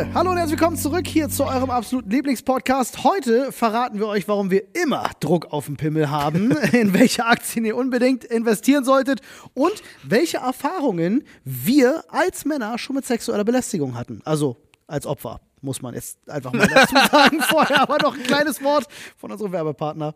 [0.00, 3.04] Freunde, hallo und herzlich willkommen zurück hier zu eurem absoluten Lieblingspodcast.
[3.04, 7.66] Heute verraten wir euch, warum wir immer Druck auf dem Pimmel haben, in welche Aktien
[7.66, 9.20] ihr unbedingt investieren solltet
[9.52, 14.22] und welche Erfahrungen wir als Männer schon mit sexueller Belästigung hatten.
[14.24, 14.56] Also
[14.86, 17.42] als Opfer, muss man jetzt einfach mal dazu sagen.
[17.42, 18.86] Vorher aber noch ein kleines Wort
[19.18, 20.14] von unserem Werbepartner.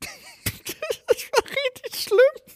[1.08, 2.49] Das war richtig schlimm.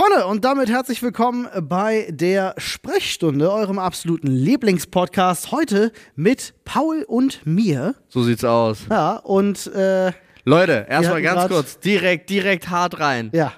[0.00, 5.52] Freunde, und damit herzlich willkommen bei der Sprechstunde, eurem absoluten Lieblingspodcast.
[5.52, 7.94] Heute mit Paul und mir.
[8.08, 8.86] So sieht's aus.
[8.88, 10.12] Ja, und äh,
[10.44, 13.28] Leute, erstmal ganz kurz, direkt, direkt hart rein.
[13.34, 13.52] ja.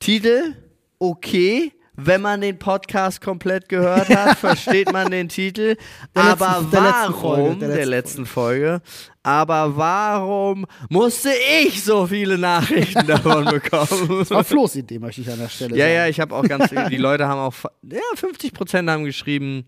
[0.00, 0.54] Titel,
[0.98, 1.70] okay.
[1.96, 5.76] Wenn man den Podcast komplett gehört hat, versteht man den Titel.
[6.16, 8.82] Der aber letzten- der letzten warum, Folge, der letzten letzten Folge,
[9.24, 11.30] aber warum musste
[11.64, 14.24] ich so viele Nachrichten davon bekommen?
[14.30, 15.94] War Flo's Idee, möchte ich an der Stelle Ja, sagen.
[15.96, 17.54] ja, ich habe auch ganz, die Leute haben auch,
[17.90, 19.64] ja, 50% haben geschrieben,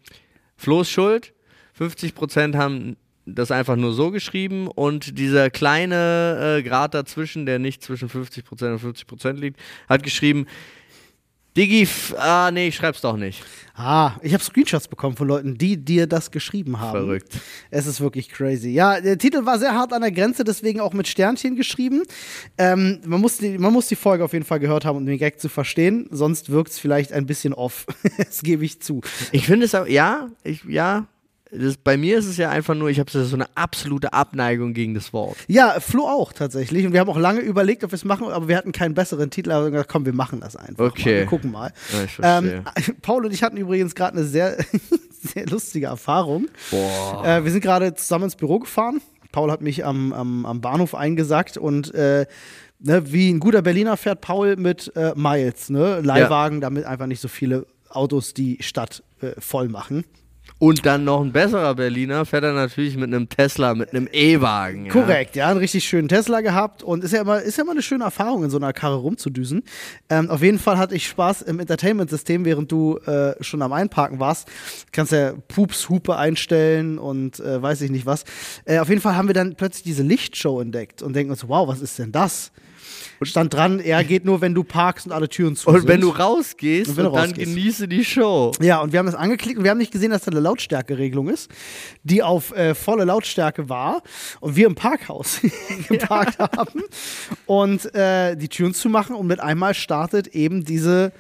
[0.57, 1.33] Flo ist schuld,
[1.81, 7.83] 50% haben das einfach nur so geschrieben und dieser kleine äh, Grad dazwischen, der nicht
[7.83, 10.47] zwischen 50% und 50% liegt, hat geschrieben,
[11.57, 13.43] Digi, ah nee, ich schreib's doch nicht.
[13.79, 16.93] Ah, ich habe Screenshots bekommen von Leuten, die dir das geschrieben haben.
[16.93, 17.39] Verrückt.
[17.71, 18.71] Es ist wirklich crazy.
[18.71, 22.03] Ja, der Titel war sehr hart an der Grenze, deswegen auch mit Sternchen geschrieben.
[22.57, 25.19] Ähm, man, muss die, man muss die Folge auf jeden Fall gehört haben, um den
[25.19, 26.09] Gag zu verstehen.
[26.11, 27.87] Sonst wirkt es vielleicht ein bisschen off.
[28.19, 29.03] das gebe ich zu.
[29.33, 31.07] Ich finde es auch, ja, ich, ja,
[31.51, 34.95] das, bei mir ist es ja einfach nur, ich habe so eine absolute Abneigung gegen
[34.95, 35.37] das Wort.
[35.47, 36.85] Ja, Flo auch tatsächlich.
[36.87, 39.31] Und wir haben auch lange überlegt, ob wir es machen, aber wir hatten keinen besseren
[39.31, 39.53] Titel.
[39.53, 40.87] Aber wir haben gesagt, komm, wir machen das einfach.
[40.87, 41.05] Okay.
[41.05, 41.21] Mal.
[41.21, 41.73] Wir gucken mal.
[41.93, 42.65] Ja, ich verstehe.
[42.85, 44.57] Ähm, Paul und ich hatten übrigens gerade eine sehr,
[45.23, 46.49] sehr lustige Erfahrung.
[46.71, 47.25] Boah.
[47.25, 49.01] Äh, wir sind gerade zusammen ins Büro gefahren.
[49.31, 52.27] Paul hat mich am, am, am Bahnhof eingesackt und äh,
[52.81, 56.01] ne, wie ein guter Berliner fährt Paul mit äh, Miles, ne?
[56.01, 60.05] Leihwagen, damit einfach nicht so viele Autos die Stadt äh, voll machen.
[60.59, 64.87] Und dann noch ein besserer Berliner fährt er natürlich mit einem Tesla, mit einem E-Wagen.
[64.87, 64.93] Ja.
[64.93, 67.83] Korrekt, ja, einen richtig schönen Tesla gehabt und ist ja immer, ist ja immer eine
[67.83, 69.65] schöne Erfahrung, in so einer Karre rumzudüsen.
[70.09, 74.19] Ähm, auf jeden Fall hatte ich Spaß im Entertainment-System, während du äh, schon am Einparken
[74.19, 74.49] warst.
[74.93, 78.25] Kannst ja Pups, Hupe einstellen und äh, weiß ich nicht was.
[78.65, 81.69] Äh, auf jeden Fall haben wir dann plötzlich diese Lichtshow entdeckt und denken uns, wow,
[81.69, 82.51] was ist denn das?
[83.19, 85.89] Und stand dran, er geht nur, wenn du parkst und alle Türen zu Und sind.
[85.89, 87.55] wenn du rausgehst, Und du und dann rausgehst.
[87.55, 88.53] genieße die Show.
[88.61, 91.29] Ja, und wir haben das angeklickt und wir haben nicht gesehen, dass da eine Lautstärkeregelung
[91.29, 91.51] ist,
[92.03, 94.03] die auf äh, volle Lautstärke war
[94.41, 95.41] und wir im Parkhaus
[95.89, 96.83] geparkt haben
[97.47, 101.13] und äh, die Türen zu machen und mit einmal startet eben diese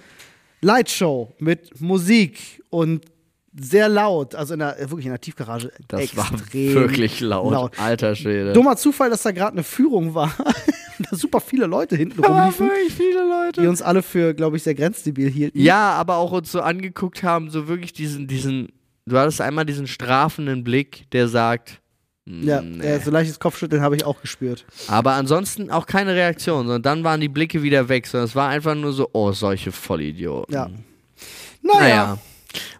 [0.60, 3.04] Lightshow mit Musik und
[3.58, 5.72] sehr laut, also in der, wirklich in der Tiefgarage.
[5.88, 7.72] Das extrem war wirklich laut.
[7.78, 8.52] Alter Schwede.
[8.52, 10.34] Dummer Zufall, dass da gerade eine Führung war,
[11.10, 13.68] da super viele Leute hinten Da rumliefen, wirklich viele die Leute.
[13.68, 15.58] uns alle für, glaube ich, sehr grenzdebil hielten.
[15.60, 18.68] Ja, aber auch uns so angeguckt haben, so wirklich diesen, diesen,
[19.06, 21.80] du hattest einmal diesen strafenden Blick, der sagt,
[22.26, 24.66] Ja, mm, äh, so leichtes Kopfschütteln habe ich auch gespürt.
[24.88, 28.48] Aber ansonsten auch keine Reaktion, sondern dann waren die Blicke wieder weg, sondern es war
[28.48, 30.54] einfach nur so, oh, solche Vollidioten.
[30.54, 30.68] Ja.
[31.62, 32.18] Naja, Naja,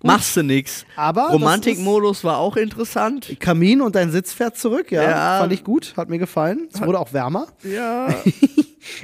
[0.03, 0.85] machst du nix.
[0.97, 3.37] aber Romantikmodus war auch interessant.
[3.41, 5.03] Kamin und dein Sitz fährt zurück, ja.
[5.03, 5.39] Ja.
[5.41, 6.69] Fand ich gut, hat mir gefallen.
[6.73, 7.49] Es wurde auch wärmer.
[7.63, 8.09] Ja.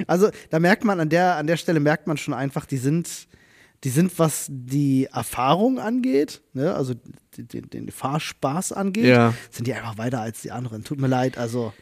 [0.07, 3.09] Also da merkt man, an der, an der Stelle merkt man schon einfach, die sind,
[3.83, 6.73] die sind, was die Erfahrung angeht, ne?
[6.73, 6.93] also
[7.37, 9.33] den, den Fahrspaß angeht, Ja.
[9.51, 10.85] sind die einfach weiter als die anderen.
[10.85, 11.73] Tut mir leid, also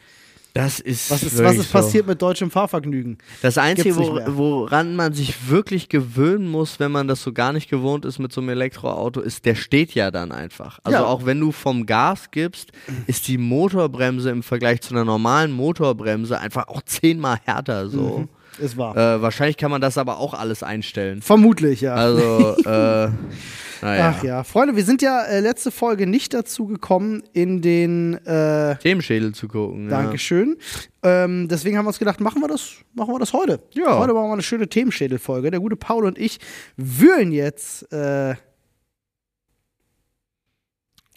[0.54, 1.78] Das ist was ist, was ist so.
[1.78, 3.16] passiert mit deutschem Fahrvergnügen?
[3.40, 7.70] Das Einzige, wo, woran man sich wirklich gewöhnen muss, wenn man das so gar nicht
[7.70, 10.78] gewohnt ist mit so einem Elektroauto, ist, der steht ja dann einfach.
[10.84, 11.04] Also Ja.
[11.06, 12.72] auch wenn du vom Gas gibst,
[13.06, 18.28] ist die Motorbremse im Vergleich zu einer normalen Motorbremse einfach auch zehnmal härter so.
[18.58, 18.96] Ist wahr.
[18.96, 21.22] Äh, wahrscheinlich kann man das aber auch alles einstellen.
[21.22, 21.94] Vermutlich, ja.
[21.94, 23.10] Also, äh,
[23.82, 24.14] naja.
[24.16, 24.44] Ach ja.
[24.44, 29.48] Freunde, wir sind ja äh, letzte Folge nicht dazu gekommen, in den äh, Themenschädel zu
[29.48, 29.88] gucken.
[29.88, 30.58] Dankeschön.
[31.02, 33.60] Ähm, deswegen haben wir uns gedacht, machen wir das, machen wir das heute.
[33.72, 33.98] Ja.
[33.98, 35.50] Heute machen wir eine schöne Themenschädelfolge.
[35.50, 36.38] Der gute Paul und ich
[36.76, 38.34] wühlen jetzt äh,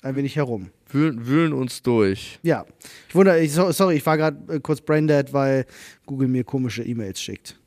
[0.02, 0.70] ein wenig herum.
[0.96, 2.40] Wühlen, wühlen uns durch.
[2.42, 2.66] Ja.
[3.10, 5.66] Ich wundere, ich, so- sorry, ich war gerade äh, kurz braindead, weil
[6.06, 7.60] Google mir komische E-Mails schickt.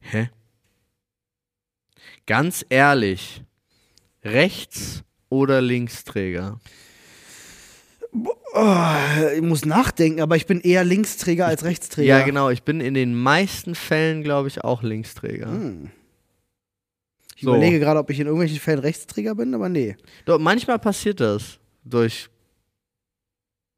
[0.00, 0.30] Hä?
[2.26, 3.42] Ganz ehrlich,
[4.22, 6.60] Rechts- oder Linksträger?
[8.56, 8.76] Oh,
[9.34, 12.18] ich muss nachdenken, aber ich bin eher Linksträger als Rechtsträger.
[12.18, 12.50] Ja, genau.
[12.50, 15.48] Ich bin in den meisten Fällen, glaube ich, auch Linksträger.
[15.50, 15.90] Hm.
[17.34, 17.50] Ich So.
[17.56, 19.96] überlege gerade, ob ich in irgendwelchen Fällen Rechtsträger bin, aber nee.
[20.24, 22.28] Doch, manchmal passiert das durch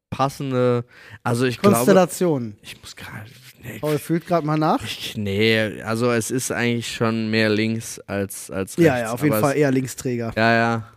[0.09, 0.85] passende.
[1.23, 2.55] Also ich glaube, Konstellation.
[2.61, 3.29] ich muss gerade.
[3.63, 4.83] Nee, Paul fühlt gerade mal nach.
[4.83, 8.87] ich, nee, also es ist eigentlich schon mehr links als, als rechts.
[8.87, 10.31] Ja, ja, auf jeden aber Fall Es, eher Linksträger.
[10.35, 10.87] ja, ja.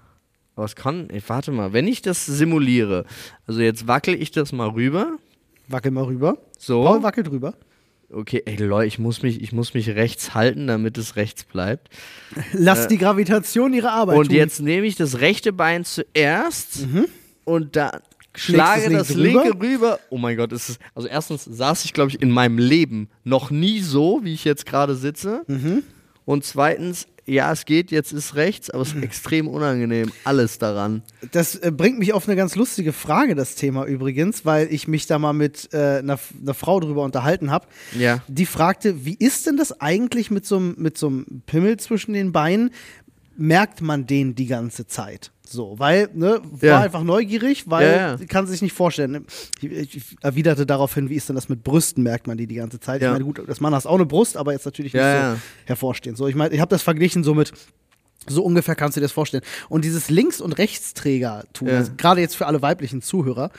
[0.57, 1.09] Was kann.
[1.11, 3.07] Ich, warte mal, wenn ich das simuliere,
[3.47, 5.17] also jetzt wackel ich das mal rüber.
[5.69, 6.37] Wackel mal rüber.
[6.59, 6.85] So.
[6.85, 7.55] Paul wackelt rüber.
[8.13, 11.89] Okay, ey Leute, ich muss mich, ich muss mich rechts halten, damit es rechts bleibt.
[12.53, 14.37] Lass die Gravitation ihre Arbeit Und tun.
[14.37, 16.87] jetzt nehme ich das rechte Bein zuerst
[17.45, 18.01] und da
[18.35, 20.01] schlage das das linke linke rüber.
[20.11, 20.79] Oh mein Gott, ist es.
[20.95, 24.67] Also erstens saß ich, glaube ich, in meinem Leben noch nie so, wie ich jetzt
[24.67, 25.45] gerade sitze.
[26.25, 30.11] Und zweitens, ja, es geht, jetzt ist rechts, aber es ist extrem unangenehm.
[30.25, 31.03] Alles daran.
[31.31, 35.07] Das äh, bringt mich auf eine ganz lustige Frage, das Thema übrigens, weil ich mich
[35.07, 37.67] da mal mit äh, einer, einer Frau drüber unterhalten habe.
[37.97, 38.23] Ja.
[38.27, 42.15] Die fragte, wie ist denn das eigentlich mit so einem mit so einem Pimmel zwischen
[42.15, 42.71] den Beinen?
[43.37, 45.31] Merkt man den die ganze Zeit?
[45.47, 46.81] So, weil, ne, war Ja.
[46.81, 48.27] einfach neugierig, weil Ja, ja.
[48.27, 49.27] kann sich nicht vorstellen.
[49.61, 52.03] Ich, ich erwiderte daraufhin, wie ist denn das mit Brüsten?
[52.05, 53.03] Merkt man die die ganze Zeit?
[53.03, 53.09] Ja.
[53.09, 55.41] Ich meine, gut, das Mann hast auch eine Brust, aber jetzt natürlich nicht Ja, so
[55.65, 56.19] hervorstehend.
[56.19, 57.53] So, ich meine, ich habe das verglichen so mit
[58.29, 59.43] so ungefähr kannst du dir das vorstellen.
[59.71, 63.51] Und dieses Links- und Rechtsträger-Tun, also gerade jetzt für alle weiblichen Zuhörer,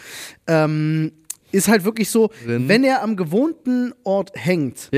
[0.48, 1.12] ähm,
[1.52, 2.70] ist halt wirklich so, Drin.
[2.70, 4.90] wenn er am gewohnten Ort hängt,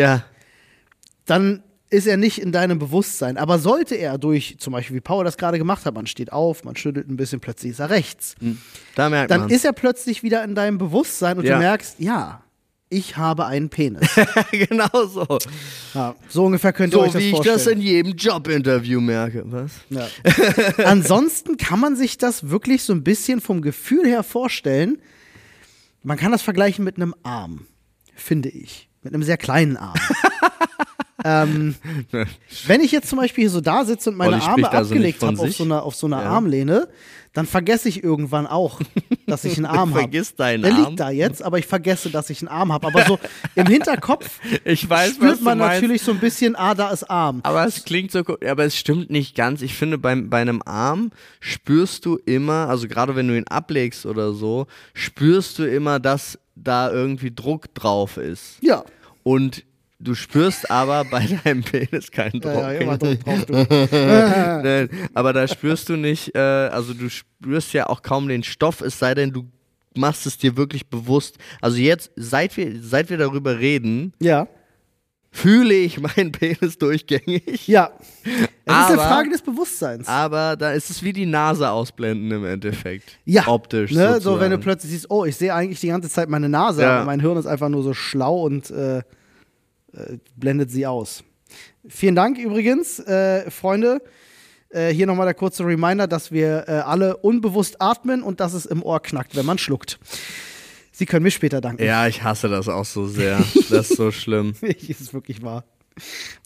[1.25, 3.37] dann ist er nicht in deinem Bewusstsein.
[3.37, 6.63] Aber sollte er durch, zum Beispiel wie Paul das gerade gemacht hat, man steht auf,
[6.63, 8.35] man schüttelt ein bisschen, plötzlich ist er rechts,
[8.95, 9.49] Da merkt dann man.
[9.49, 11.53] ist er plötzlich wieder in deinem Bewusstsein und Ja.
[11.55, 12.43] du merkst, ja,
[12.89, 14.07] ich habe einen Penis.
[14.51, 15.25] genau so.
[15.95, 17.57] ja, so ungefähr könnt ihr So euch das wie ich vorstellen.
[17.57, 19.43] das in jedem Jobinterview merke.
[19.45, 19.71] Was?
[19.89, 20.07] Ja.
[20.85, 24.99] Ansonsten kann man sich das wirklich so ein bisschen vom Gefühl her vorstellen.
[26.03, 27.65] Man kann das vergleichen mit einem Arm,
[28.15, 28.89] finde ich.
[29.01, 29.95] Mit einem sehr kleinen Arm.
[31.23, 31.75] ähm,
[32.67, 35.37] wenn ich jetzt zum Beispiel hier so da sitze und meine Olli Arme abgelegt von
[35.37, 36.29] habe auf so einer, auf so einer Ja.
[36.29, 36.87] Armlehne,
[37.33, 38.79] dann vergesse ich irgendwann auch,
[39.25, 40.01] dass ich einen Arm habe.
[40.01, 40.85] Vergiss deinen Der Arm.
[40.85, 42.85] liegt da jetzt, aber ich vergesse, dass ich einen Arm habe.
[42.87, 43.19] Aber so
[43.55, 45.81] im Hinterkopf Ich weiß, spürt man meinst.
[45.81, 47.39] natürlich so ein bisschen, ah, da ist Arm.
[47.43, 49.63] Aber es klingt so, aber es stimmt nicht ganz.
[49.63, 51.09] Ich finde, beim, bei einem Arm
[51.39, 56.37] spürst du immer, also gerade wenn du ihn ablegst oder so, spürst du immer, dass
[56.55, 58.57] da irgendwie Druck drauf ist.
[58.61, 58.83] Ja.
[59.23, 59.63] Und
[60.03, 62.53] du spürst aber bei deinem Penis keinen Druck.
[62.55, 63.17] Ja, drauf,
[65.13, 68.99] aber da spürst du nicht, äh, also du spürst ja auch kaum den Stoff, es
[68.99, 69.45] sei denn, du
[69.95, 71.37] machst es dir wirklich bewusst.
[71.61, 74.47] Also jetzt, seit wir, seit wir darüber reden, Ja.
[75.31, 77.67] fühle ich meinen Penis durchgängig.
[77.67, 77.91] Ja.
[78.23, 80.07] Es ist eine Aber- Frage des Bewusstseins.
[80.07, 83.19] Aber da ist es wie die Nase ausblenden im Endeffekt.
[83.25, 83.47] Ja.
[83.47, 83.91] Optisch.
[83.91, 84.19] Ne?
[84.21, 86.95] So, wenn du plötzlich siehst, oh, ich sehe eigentlich die ganze Zeit meine Nase, Ja.
[86.97, 89.01] aber mein Hirn ist einfach nur so schlau und äh,
[89.93, 91.23] äh, blendet sie aus.
[91.87, 94.01] Vielen Dank übrigens, äh, Freunde.
[94.69, 98.65] Äh, hier nochmal der kurze Reminder, dass wir äh, alle unbewusst atmen und dass es
[98.65, 99.99] im Ohr knackt, wenn man schluckt.
[100.91, 101.83] Sie können mir später danken.
[101.83, 103.37] Ja, ich hasse das auch so sehr.
[103.69, 104.53] Das ist so schlimm.
[104.61, 105.63] ist es wirklich wahr.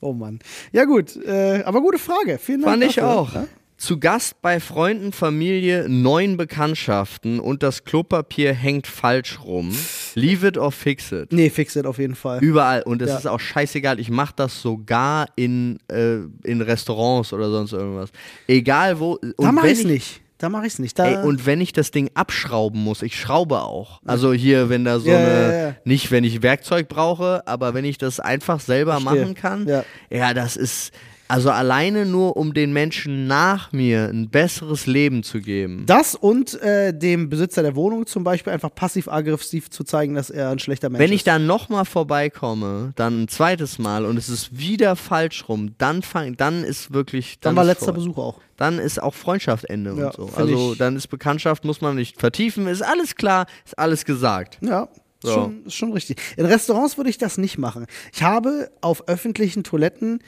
[0.01, 0.39] Oh Mann.
[0.71, 1.15] Ja, gut.
[1.17, 2.37] Äh, aber gute Frage.
[2.37, 2.73] Vielen Dank.
[2.73, 3.09] Fand ich dafür.
[3.09, 3.33] auch.
[3.33, 3.47] Ja?
[3.77, 9.71] Zu Gast bei Freunden, Familie, neun Bekanntschaften und das Klopapier hängt falsch rum.
[10.15, 11.31] Leave it or fix it.
[11.31, 12.39] Nee, fix it auf jeden Fall.
[12.43, 12.81] Überall.
[12.81, 13.17] Und es Ja.
[13.19, 13.99] ist auch scheißegal.
[13.99, 18.09] Ich mache das sogar in, äh, in Restaurants oder sonst irgendwas.
[18.47, 19.11] Egal wo.
[19.21, 20.21] Und Da mache ich es nicht.
[20.39, 20.97] Da mache ich es nicht.
[20.97, 24.01] Da, Ey, und wenn ich das Ding abschrauben muss, ich schraube auch.
[24.05, 25.75] Also hier, wenn da so Ja, eine, ja, ja.
[25.83, 29.21] nicht wenn ich Werkzeug brauche, aber wenn ich das einfach selber Verstehe.
[29.21, 29.67] machen kann,
[30.11, 30.91] ja, das ist,
[31.27, 35.83] also alleine nur, um den Menschen nach mir ein besseres Leben zu geben.
[35.85, 40.49] Das und äh, dem Besitzer der Wohnung zum Beispiel einfach passiv-aggressiv zu zeigen, dass er
[40.49, 41.27] ein schlechter Mensch Wenn ich ist.
[41.27, 46.35] da nochmal vorbeikomme, dann ein zweites Mal und es ist wieder falsch rum, dann fang,
[46.37, 47.39] dann ist wirklich.
[47.39, 47.93] Dann war ist letzter.
[47.93, 48.39] Besuch auch.
[48.55, 50.29] Dann ist auch Freundschaft Ende Ja, und so.
[50.35, 54.57] Also dann ist Bekanntschaft, muss man nicht vertiefen, ist alles klar, ist alles gesagt.
[54.61, 55.33] Ja, ist, So.
[55.33, 56.17] schon, ist schon richtig.
[56.37, 57.85] In Restaurants würde ich das nicht machen.
[58.13, 60.19] Ich habe auf öffentlichen Toiletten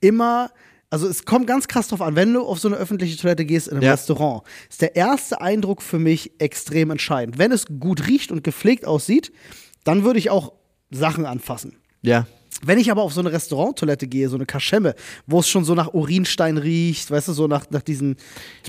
[0.00, 0.50] immer,
[0.90, 3.68] also es kommt ganz krass drauf an, wenn du auf so eine öffentliche Toilette gehst
[3.68, 3.92] in einem Ja.
[3.92, 7.38] Restaurant, ist der erste Eindruck für mich extrem entscheidend.
[7.38, 9.32] Wenn es gut riecht und gepflegt aussieht,
[9.84, 10.52] dann würde ich auch
[10.90, 11.76] Sachen anfassen.
[12.02, 12.26] Ja.
[12.62, 14.94] Wenn ich aber auf so eine Restauranttoilette gehe, so eine Kaschemme,
[15.26, 18.16] wo es schon so nach Urinstein riecht, weißt du, so nach, nach diesen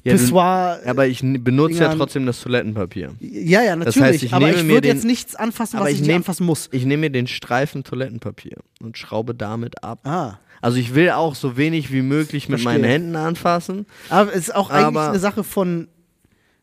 [0.04, 0.80] Ja, du- Pissoir.
[0.86, 3.16] Aber ich benutze ja Dingern- trotzdem das Toilettenpapier.
[3.20, 3.96] ja, ja, natürlich.
[3.96, 6.16] Das heißt, ich aber nehme ich würde jetzt nichts anfassen, was ich, ich nicht nehm-
[6.18, 6.70] anfassen muss.
[6.72, 10.00] Ich nehme mir den Streifen Toilettenpapier und schraube damit ab.
[10.08, 10.40] Ah.
[10.62, 12.80] Also ich will auch so wenig wie möglich mit Verstehe.
[12.82, 13.88] meinen Händen anfassen.
[14.10, 15.88] Aber es ist auch eigentlich eine Sache von,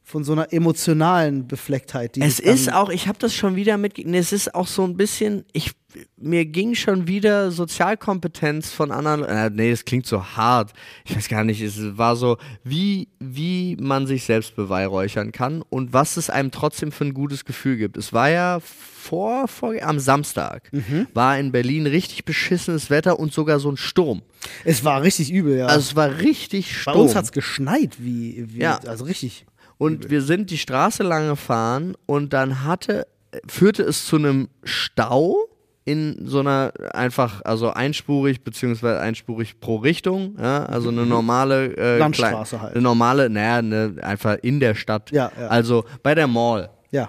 [0.04, 2.16] von so einer emotionalen Beflecktheit.
[2.16, 4.96] Die Es ist auch, ich habe das schon wieder mitgekriegt, es ist auch so ein
[4.96, 5.72] bisschen, ich
[6.18, 9.24] mir ging schon wieder Sozialkompetenz von anderen.
[9.24, 10.72] Äh, nee, das klingt so hart.
[11.06, 11.62] Ich weiß gar nicht.
[11.62, 16.92] Es war so, wie, wie man sich selbst beweihräuchern kann und was es einem trotzdem
[16.92, 17.96] für ein gutes Gefühl gibt.
[17.96, 20.70] Es war ja vor, vor am Samstag,
[21.14, 24.20] war in Berlin richtig beschissenes Wetter und sogar so ein Sturm.
[24.64, 25.66] Es war richtig übel, ja.
[25.66, 27.00] Also es war richtig Bei Sturm.
[27.00, 28.78] uns hat es geschneit, wie, wie Ja.
[28.86, 29.46] also richtig.
[29.78, 33.06] Und wir sind die Straße lang gefahren und dann hatte,
[33.46, 35.47] führte es zu einem Stau
[35.88, 41.98] in so einer einfach, also einspurig, beziehungsweise einspurig pro Richtung, ja, also eine normale äh,
[41.98, 42.74] Landstraße klein- halt.
[42.74, 45.10] Eine normale, naja, eine, einfach in der Stadt.
[45.10, 45.48] Ja, ja.
[45.48, 46.68] Also bei der Mall.
[46.90, 47.08] Ja.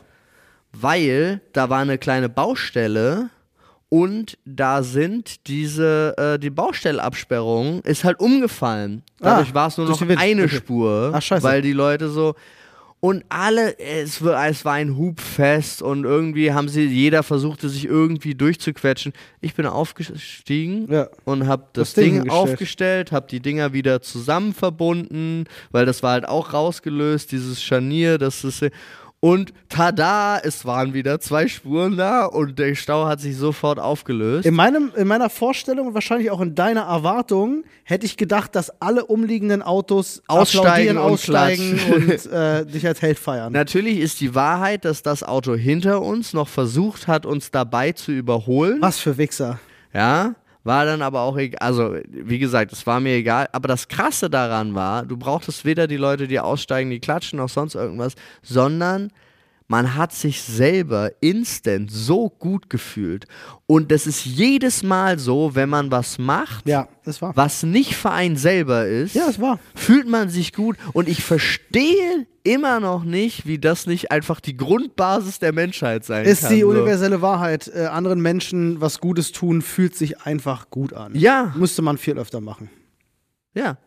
[0.71, 3.29] Weil da war eine kleine Baustelle
[3.89, 9.01] und da sind diese, äh, die Baustellabsperrung ist halt umgefallen.
[9.19, 10.47] Dadurch Ah, war es nur noch eine.
[10.47, 11.43] Spur, Ach, scheiße.
[11.43, 12.35] weil die Leute so
[13.01, 17.85] und alle, es war, es war ein Hubfest und irgendwie haben sie, jeder versuchte sich
[17.85, 19.13] irgendwie durchzuquetschen.
[19.39, 21.07] Ich bin aufgestiegen Ja.
[21.23, 26.03] und habe das, Das Ding Ding, aufgestellt, habe die Dinger wieder zusammen verbunden, weil das
[26.03, 28.65] war halt auch rausgelöst, dieses Scharnier, das ist
[29.21, 34.45] und tada, es waren wieder zwei Spuren da und der Stau hat sich sofort aufgelöst.
[34.45, 38.69] In, meinem, in meiner Vorstellung und wahrscheinlich auch in deiner Erwartung hätte ich gedacht, dass
[38.81, 43.51] alle umliegenden Autos Aussteigen und aussteigen und, äh, dich als Held feiern.
[43.51, 48.13] Natürlich ist die Wahrheit, dass das Auto hinter uns noch versucht hat, uns dabei zu
[48.13, 48.77] überholen.
[48.79, 49.59] Was für Wichser.
[49.93, 50.35] Ja,
[50.69, 51.57] war dann aber auch egal.
[51.59, 53.49] Also, wie gesagt, es war mir egal.
[53.53, 57.49] Aber das Krasse daran war, du brauchtest weder die Leute, die aussteigen, die klatschen, noch
[57.49, 59.09] sonst irgendwas, sondern
[59.71, 63.27] man hat sich selber instant so gut gefühlt.
[63.67, 66.87] Und das ist jedes Mal so, wenn man was macht, Ja,
[67.35, 69.29] was nicht für einen selber ist, Ja,
[69.75, 70.75] fühlt man sich gut.
[70.93, 76.25] Und ich verstehe immer noch nicht, wie das nicht einfach die Grundbasis der Menschheit sein
[76.25, 76.53] Ist kann.
[76.55, 76.67] die so.
[76.69, 77.71] universelle Wahrheit.
[77.71, 81.13] Äh, anderen Menschen was Gutes tun, fühlt sich einfach gut an.
[81.15, 82.69] Ja, Müsste man viel öfter machen.
[83.53, 83.77] ja.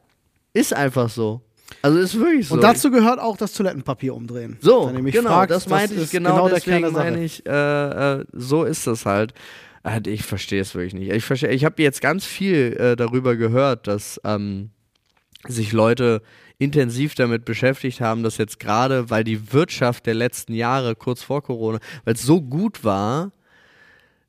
[0.55, 1.41] Ist einfach so.
[1.81, 2.55] Also ist wirklich so.
[2.55, 4.57] Und dazu gehört auch das Toilettenpapier umdrehen.
[4.61, 8.87] So, genau, fragt, das meinte ich genau, Kern deswegen meine ich, äh, äh, so ist
[8.87, 9.33] das halt.
[9.85, 11.11] Äh, Ich verstehe es wirklich nicht.
[11.11, 14.71] Ich, verstehe- ich habe jetzt ganz viel äh, darüber gehört, dass ähm,
[15.49, 16.23] sich Leute
[16.59, 21.43] intensiv damit beschäftigt haben, dass jetzt gerade, weil die Wirtschaft der letzten Jahre, kurz vor
[21.43, 23.33] Corona, weil es so gut war,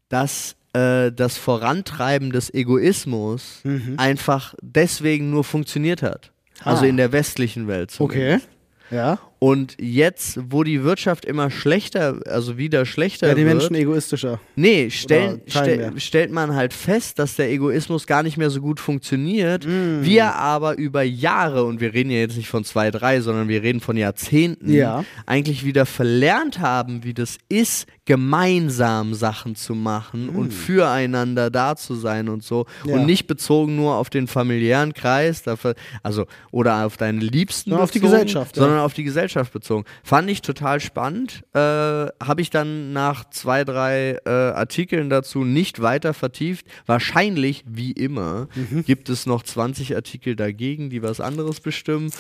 [0.10, 3.62] dass äh, das Vorantreiben des Egoismus
[3.98, 6.32] einfach deswegen nur funktioniert hat.
[6.64, 6.84] Also.
[6.84, 6.88] Ah.
[6.88, 8.46] in der westlichen Welt zumindest.
[8.46, 8.96] Okay.
[8.96, 9.20] Ja.
[9.44, 14.40] Und jetzt, wo die Wirtschaft immer schlechter, also wieder schlechter Ja, die wird, Menschen egoistischer.
[14.56, 18.80] nee, stellen, stell, stellt man halt fest, dass der Egoismus gar nicht mehr so gut
[18.80, 20.02] funktioniert, Mm.
[20.04, 23.62] wir aber über Jahre, und wir reden ja jetzt nicht von zwei, drei, sondern wir
[23.64, 25.04] reden von Jahrzehnten, Ja.
[25.26, 31.96] eigentlich wieder verlernt haben, wie das ist, gemeinsam Sachen zu machen und füreinander da zu
[31.96, 32.66] sein und so.
[32.86, 32.90] Mm.
[32.90, 32.96] Ja.
[32.96, 37.84] Und nicht bezogen nur auf den familiären Kreis, dafür, also oder auf deine Liebsten Sondern
[37.84, 38.64] auf die bezogen, Gesellschaft, ja.
[38.64, 39.86] sondern auf die Gesellschaft bezogen.
[40.04, 41.44] Fand ich total spannend.
[41.54, 46.66] Äh, Habe ich dann nach zwei, drei äh, Artikeln dazu nicht weiter vertieft.
[46.86, 48.84] Wahrscheinlich, wie immer, Mhm.
[48.86, 52.12] gibt es noch 20 Artikel dagegen, die was anderes bestimmen.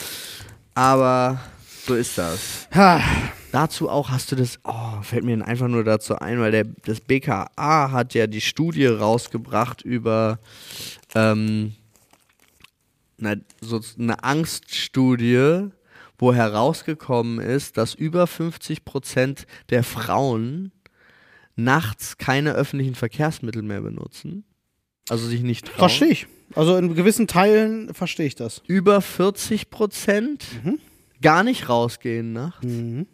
[0.75, 1.39] Aber
[1.85, 2.67] so ist das.
[2.73, 3.01] Ha.
[3.51, 6.99] Dazu auch hast du das, oh, fällt mir einfach nur dazu ein, weil der, das
[7.01, 10.39] BKA hat ja die Studie rausgebracht über
[11.13, 11.73] ähm,
[13.17, 15.69] na, so eine Angststudie,
[16.17, 20.71] wo herausgekommen ist, dass über 50 Prozent der Frauen
[21.55, 24.43] nachts keine öffentlichen Verkehrsmittel mehr benutzen.
[25.09, 25.77] Also sich nicht trauen.
[25.79, 26.27] Verstehe ich.
[26.55, 28.61] Also in gewissen Teilen verstehe ich das.
[28.67, 30.45] Über 40 Prozent
[31.21, 32.65] gar nicht rausgehen nachts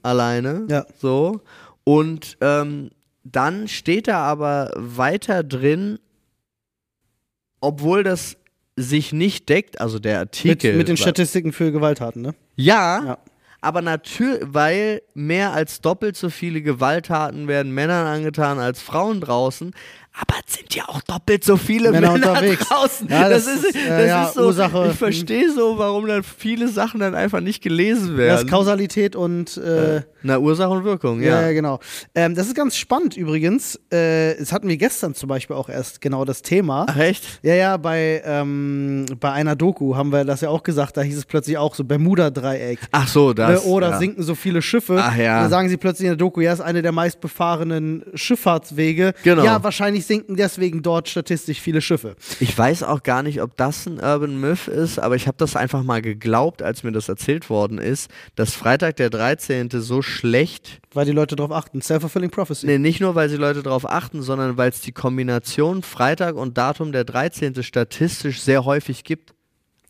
[0.03, 0.67] alleine.
[0.69, 0.85] Ja.
[0.99, 1.41] So.
[1.83, 2.89] Und ähm,
[3.23, 5.99] dann steht da aber weiter drin,
[7.61, 8.37] obwohl das
[8.75, 10.77] sich nicht deckt, also der Mit, Artikel.
[10.77, 12.33] mit den war- Statistiken für Gewalttaten, ne?
[12.61, 13.17] Ja, Ja.
[13.61, 19.73] aber natürlich, weil mehr als doppelt so viele Gewalttaten werden Männern angetan als Frauen draußen.
[20.21, 22.67] Aber es sind ja auch doppelt so viele Männer Männer, unterwegs.
[22.67, 23.07] draußen.
[23.09, 24.41] Ja, das, das ist, ist, äh, das ja, ist so.
[24.47, 28.31] Ursache, ich verstehe so, warum dann viele Sachen dann einfach nicht gelesen werden.
[28.31, 31.51] Das ist Kausalität und äh, Na, Ursache und Wirkung, Ja, ja.
[31.53, 31.79] genau.
[32.15, 33.75] Ähm, das ist ganz spannend übrigens.
[33.91, 36.85] Äh, das hatten wir gestern zum Beispiel auch erst genau das Thema.
[36.89, 37.23] Ach, echt?
[37.41, 40.97] Ja, ja, bei, ähm, bei einer Doku haben wir das ja auch gesagt.
[40.97, 42.79] Da hieß es plötzlich auch so Bermuda-Dreieck.
[42.91, 43.97] Ach so, da das, Ne, oder ja.
[43.99, 44.99] sinken so viele Schiffe.
[45.01, 45.37] Ach ja.
[45.37, 49.13] Und dann sagen sie plötzlich in der Doku, ja, ist eine der meistbefahrenen Schifffahrtswege.
[49.23, 49.43] Genau.
[49.43, 52.15] Ja, wahrscheinlich sinken deswegen dort statistisch viele Schiffe.
[52.41, 55.55] Ich weiß auch gar nicht, ob das ein Urban Myth ist, aber ich habe das
[55.55, 59.69] einfach mal geglaubt, als mir das erzählt worden ist, dass Freitag der 13.
[59.71, 61.81] so schlecht, Weil die Leute darauf achten.
[61.81, 62.65] Self-fulfilling prophecy.
[62.65, 66.57] nee, nicht nur, weil sie Leute darauf achten, sondern weil es die Kombination Freitag und
[66.57, 67.61] Datum der 13.
[67.63, 69.33] statistisch sehr häufig gibt.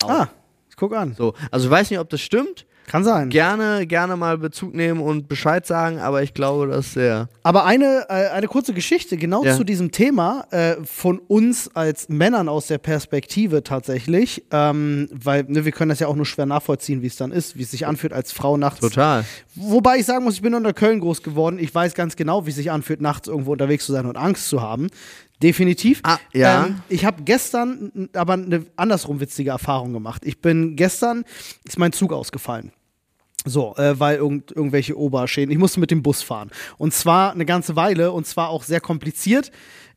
[0.03, 0.27] Ah,
[0.75, 1.15] guck an.
[1.17, 2.65] So, also ich weiß nicht, ob das stimmt.
[2.89, 3.29] Kann sein.
[3.29, 7.29] Gerne, gerne mal Bezug nehmen und Bescheid sagen, aber ich glaube, dass der.
[7.43, 9.55] Aber eine, äh, eine kurze Geschichte genau Ja.
[9.55, 15.65] zu diesem Thema äh, von uns als Männern aus der Perspektive tatsächlich, ähm, weil ne,
[15.65, 17.85] wir können das ja auch nur schwer nachvollziehen, wie es dann ist, wie es sich
[17.85, 18.79] anfühlt als Frau nachts.
[18.79, 19.23] Total.
[19.53, 21.59] Wobei ich sagen muss, ich bin unter Köln groß geworden.
[21.59, 24.49] Ich weiß ganz genau, wie es sich anfühlt, nachts irgendwo unterwegs zu sein und Angst
[24.49, 24.87] zu haben.
[25.43, 26.01] Definitiv.
[26.03, 26.65] Ah, ja.
[26.65, 30.23] Ähm, ich habe gestern aber eine andersrum witzige Erfahrung gemacht.
[30.25, 31.23] Ich bin gestern,
[31.65, 32.71] ist mein Zug ausgefallen.
[33.45, 35.51] So, äh, weil irgend, irgendwelche Oberschäden.
[35.51, 36.51] Ich musste mit dem Bus fahren.
[36.77, 39.51] Und zwar eine ganze Weile und zwar auch sehr kompliziert.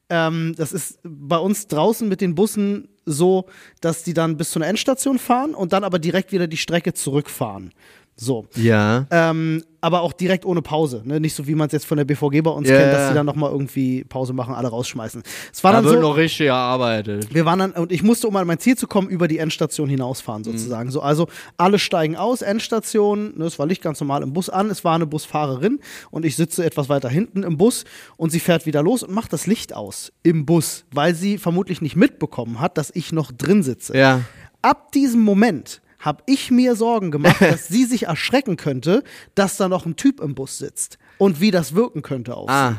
[0.08, 3.46] Ähm, das ist bei uns draußen mit den Bussen so,
[3.80, 6.94] dass die dann bis zu einer Endstation fahren und dann aber direkt wieder die Strecke
[6.94, 7.72] zurückfahren.
[8.14, 8.47] So.
[8.57, 9.07] Ja.
[9.11, 11.02] Ähm, aber auch direkt ohne Pause.
[11.04, 11.19] Ne?
[11.19, 13.14] Nicht so, wie man es jetzt von der BVG bei uns Ja, kennt, dass die
[13.14, 15.23] dann nochmal irgendwie Pause machen, alle rausschmeißen.
[15.52, 17.35] Es war Da dann wird so, noch richtig gearbeitet.
[17.35, 19.88] wir waren dann, und ich musste, um an mein Ziel zu kommen, über die Endstation
[19.88, 20.90] hinausfahren, sozusagen.
[20.92, 21.26] So, also
[21.57, 24.95] alle steigen aus, Endstation, ne, es war Licht ganz normal im Bus an, es war
[24.95, 25.81] eine Busfahrerin
[26.12, 27.85] und ich sitze etwas weiter hinten im Bus
[28.16, 31.81] und sie fährt wieder los und macht das Licht aus im Bus, weil sie vermutlich
[31.81, 33.97] nicht mitbekommen hat, dass ich noch drin sitze.
[33.97, 34.21] Ja.
[34.61, 39.02] Ab diesem Moment habe ich mir Sorgen gemacht, dass sie sich erschrecken könnte,
[39.35, 42.54] dass da noch ein Typ im Bus sitzt und wie das wirken könnte auf sie.
[42.54, 42.76] Ah.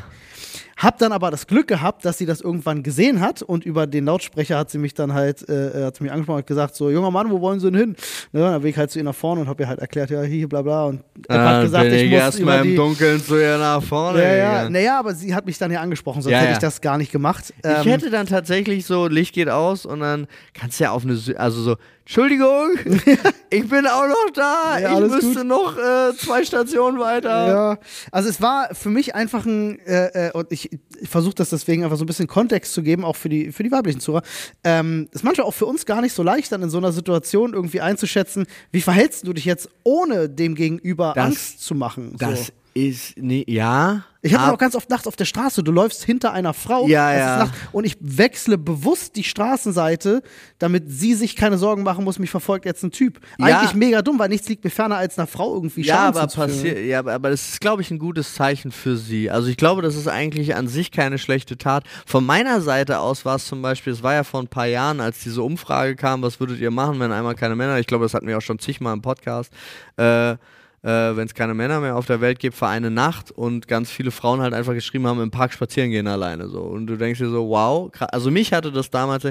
[0.76, 4.06] Hab dann aber das Glück gehabt, dass sie das irgendwann gesehen hat und über den
[4.06, 6.90] Lautsprecher hat sie mich dann halt, äh, hat sie mich angesprochen und hat gesagt, so,
[6.90, 7.96] junger Mann, wo wollen Sie denn hin?
[8.32, 10.22] Ne, dann bin ich halt zu ihr nach vorne und hab ihr halt erklärt, ja,
[10.22, 10.86] hier, bla bla.
[10.86, 12.76] Und er Ah, hat gesagt, bin ich ich muss erstmal über im die...
[12.76, 14.20] Dunkeln zu ihr nach vorne.
[14.20, 16.52] Ja, ja, naja, aber sie hat mich dann ja angesprochen, sonst Ja, hätte ja.
[16.54, 17.54] ich das gar nicht gemacht.
[17.56, 21.04] Ich Ähm, hätte dann tatsächlich so, Licht geht aus und dann kannst du ja auf
[21.04, 21.76] eine, also so,
[22.06, 22.72] Entschuldigung,
[23.50, 25.46] ich bin auch noch da, Ja, ich müsste gut.
[25.46, 27.48] noch äh, zwei Stationen weiter.
[27.48, 27.78] Ja,
[28.12, 30.70] also es war für mich einfach ein, äh, äh, und ich,
[31.00, 33.62] ich versuche das deswegen einfach so ein bisschen Kontext zu geben, auch für die, für
[33.62, 34.22] die weiblichen Zuhörer.
[34.64, 37.54] Ähm, ist manchmal auch für uns gar nicht so leicht, dann in so einer Situation
[37.54, 42.16] irgendwie einzuschätzen, wie verhältst du dich jetzt, ohne dem Gegenüber Das- Angst zu machen.
[42.18, 42.52] Das so.
[42.74, 44.02] Ist, nee, ja.
[44.20, 46.88] Ich habe ab- auch ganz oft nachts auf der Straße, du läufst hinter einer Frau
[46.88, 47.38] Ja, ja.
[47.40, 50.22] Nacht, und ich wechsle bewusst die Straßenseite,
[50.58, 53.20] damit sie sich keine Sorgen machen muss, mich verfolgt jetzt ein Typ.
[53.38, 53.46] Ja.
[53.60, 56.26] Eigentlich mega dumm, weil nichts liegt mir ferner als einer Frau irgendwie ja, Schaden aber
[56.32, 59.30] passiert, ja, aber- aber das ist, glaube ich, ein gutes Zeichen für sie.
[59.30, 61.84] Also ich glaube, das ist eigentlich an sich keine schlechte Tat.
[62.06, 65.00] Von meiner Seite aus war es zum Beispiel, es war ja vor ein paar Jahren,
[65.00, 68.14] als diese Umfrage kam, was würdet ihr machen, wenn einmal keine Männer, ich glaube, das
[68.14, 69.52] hatten wir auch schon zigmal im Podcast,
[69.96, 70.36] äh,
[70.84, 73.90] äh, wenn es keine Männer mehr auf der Welt gibt, für eine Nacht und ganz
[73.90, 76.60] viele Frauen halt einfach geschrieben haben, im Park spazieren gehen alleine so.
[76.60, 79.26] Und du denkst dir so, wow, also mich hatte das damals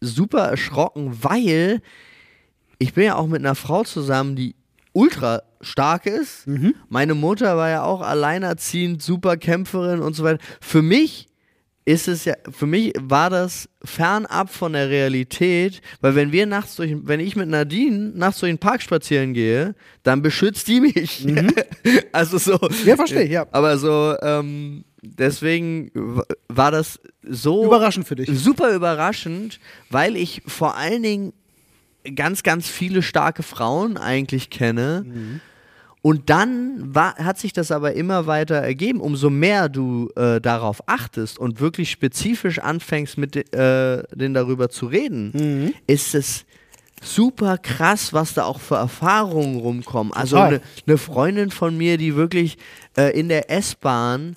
[0.00, 1.82] super erschrocken, weil
[2.78, 4.56] ich bin ja auch mit einer Frau zusammen, die
[4.94, 6.46] ultra stark ist.
[6.88, 10.42] Meine Mutter war ja auch alleinerziehend, super Kämpferin und so weiter.
[10.60, 11.28] Für mich
[11.84, 16.76] ist es ja, für mich war das fernab von der Realität, weil wenn wir nachts
[16.76, 21.26] durch, wenn ich mit Nadine nachts durch den Park spazieren gehe, dann beschützt die mich.
[22.12, 22.58] also so.
[22.84, 23.46] Ja, verstehe ich, ja.
[23.50, 25.90] Aber so, ähm, deswegen
[26.48, 28.28] war das so Überraschend für dich.
[28.30, 29.58] super überraschend,
[29.90, 31.32] weil ich vor allen Dingen
[32.14, 35.40] ganz, ganz viele starke Frauen eigentlich kenne.
[36.02, 39.00] Und dann war, hat sich das aber immer weiter ergeben.
[39.00, 44.86] Umso mehr du äh, darauf achtest und wirklich spezifisch anfängst, mit äh, denen darüber zu
[44.86, 46.44] reden, ist es
[47.00, 50.12] super krass, was da auch für Erfahrungen rumkommen.
[50.12, 52.58] Also eine eine Freundin von mir, die wirklich
[52.96, 54.36] äh, in der S-Bahn,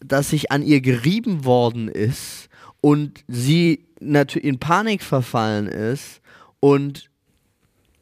[0.00, 2.48] dass sich an ihr gerieben worden ist
[2.80, 6.20] und sie natürlich in Panik verfallen ist
[6.60, 7.10] und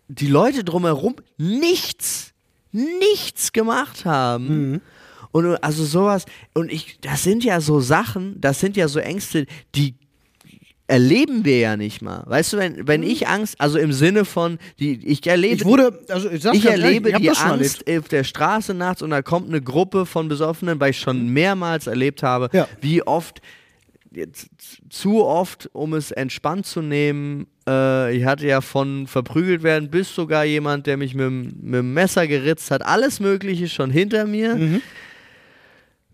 [0.09, 2.33] die Leute drumherum nichts,
[2.73, 4.81] nichts gemacht haben.
[5.33, 9.47] Und also sowas, und ich, das sind ja so Sachen, das sind ja so Ängste,
[9.75, 9.95] die
[10.89, 12.25] erleben wir ja nicht mal.
[12.27, 15.97] Weißt du, wenn, wenn ich Angst, also im Sinne von, die, ich erlebe Ich wurde,
[16.09, 18.03] also ich, ich erlebe ich hab die Angst erlebt.
[18.05, 21.87] auf der Straße nachts und da kommt eine Gruppe von Besoffenen, weil ich schon mehrmals
[21.87, 22.67] erlebt habe, Ja.
[22.81, 23.41] wie oft,
[24.89, 30.15] zu oft, um es entspannt zu nehmen, äh, ich hatte ja von verprügelt werden bis
[30.15, 34.27] sogar jemand, der mich mit, dem- mit dem Messer geritzt hat, alles Mögliche schon hinter
[34.27, 34.81] mir.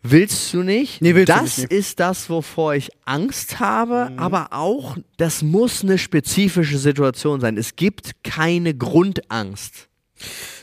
[0.02, 1.00] Willst du nicht?
[1.00, 1.08] Mhm.
[1.08, 1.76] Nee, willst du das nicht, nee.
[1.78, 4.18] ist das, wovor ich Angst habe, Mhm.
[4.18, 7.56] aber auch, das muss eine spezifische Situation sein.
[7.56, 9.88] Es gibt keine Grundangst.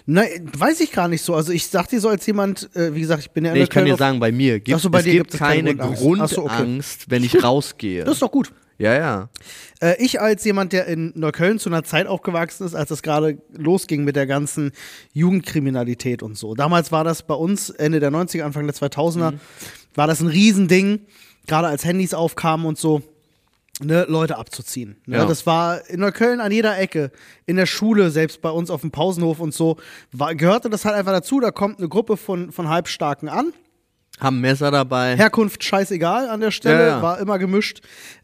[0.05, 1.33] Nein, weiß ich gar nicht so.
[1.33, 3.69] Also ich sag dir so als jemand, äh, wie gesagt, ich bin ja Nee, ich
[3.69, 6.35] kann dir sagen, bei mir gibt so, bei es gibt keine Grundangst.
[6.35, 6.79] So, okay.
[7.07, 8.03] wenn ich rausgehe.
[8.03, 8.51] Das ist doch gut.
[8.77, 9.29] ja, ja.
[9.81, 13.37] Äh, ich als jemand, der in Neukölln zu einer Zeit aufgewachsen ist, als das gerade
[13.53, 14.71] losging mit der ganzen
[15.13, 16.53] Jugendkriminalität und so.
[16.55, 19.33] Damals war das bei uns Ende der 90er, Anfang der 2000er,
[19.95, 21.05] war das ein Riesending,
[21.47, 23.01] gerade als Handys aufkamen und so.
[23.81, 24.97] Ne, Leute abzuziehen.
[25.07, 25.17] Ne?
[25.17, 25.25] Ja.
[25.25, 27.11] Das war in Neukölln an jeder Ecke,
[27.47, 29.77] in der Schule, selbst bei uns auf dem Pausenhof und so,
[30.11, 31.39] war, gehörte das halt einfach dazu.
[31.39, 33.51] Da kommt eine Gruppe von, von Halbstarken an,
[34.19, 35.17] Haben Messer dabei.
[35.17, 37.01] Herkunft scheißegal an der Stelle, Ja, ja.
[37.01, 37.81] war immer gemischt.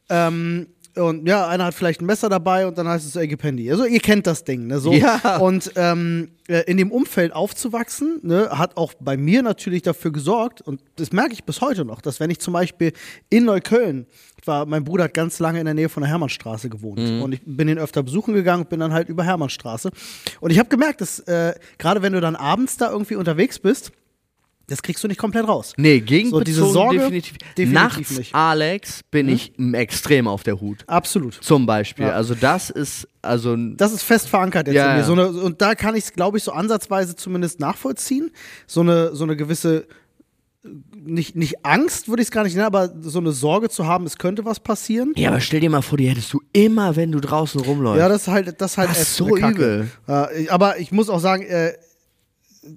[0.10, 3.44] Ähm, und ja, einer hat vielleicht ein Messer dabei und dann heißt es ey, gib
[3.44, 3.70] Handy.
[3.72, 4.80] Also ihr kennt das Ding, ne?
[4.80, 4.92] So.
[4.94, 5.38] Ja.
[5.38, 10.62] Und ähm, äh, in dem Umfeld aufzuwachsen, ne, hat auch bei mir natürlich dafür gesorgt,
[10.62, 12.94] und das merke ich bis heute noch, dass wenn ich zum Beispiel
[13.30, 14.06] in Neukölln
[14.46, 17.22] war, mein Bruder hat ganz lange in der Nähe von der Hermannstraße gewohnt Mhm.
[17.22, 19.92] und ich bin ihn öfter besuchen gegangen und bin dann halt über Hermannstraße.
[20.40, 23.92] Und ich habe gemerkt, dass äh, gerade wenn du dann abends da irgendwie unterwegs bist,
[24.70, 25.74] das kriegst du nicht komplett raus.
[25.78, 27.38] Nee, gegen So, diese Sorge definitiv.
[27.58, 28.36] definitiv Nachts, nicht.
[28.36, 30.84] Alex, bin ich m- extrem auf der Hut.
[30.88, 31.34] Absolut.
[31.42, 32.06] Zum Beispiel.
[32.06, 32.12] Ja.
[32.14, 35.04] Also das ist, also Das ist fest verankert jetzt Ja, in mir.
[35.04, 38.32] So eine, und da kann ich es, glaube ich, so ansatzweise zumindest nachvollziehen.
[38.68, 39.88] So eine, so eine gewisse,
[40.64, 43.88] äh, nicht, nicht Angst würde ich es gar nicht nennen, aber so eine Sorge zu
[43.88, 45.14] haben, es könnte was passieren.
[45.16, 48.00] Ja, aber stell dir mal vor, die hättest du immer, wenn du draußen rumläufst.
[48.00, 49.88] Ja, das ist halt, das ist halt Das ist so übel.
[50.38, 51.74] Ich- aber ich muss auch sagen, äh,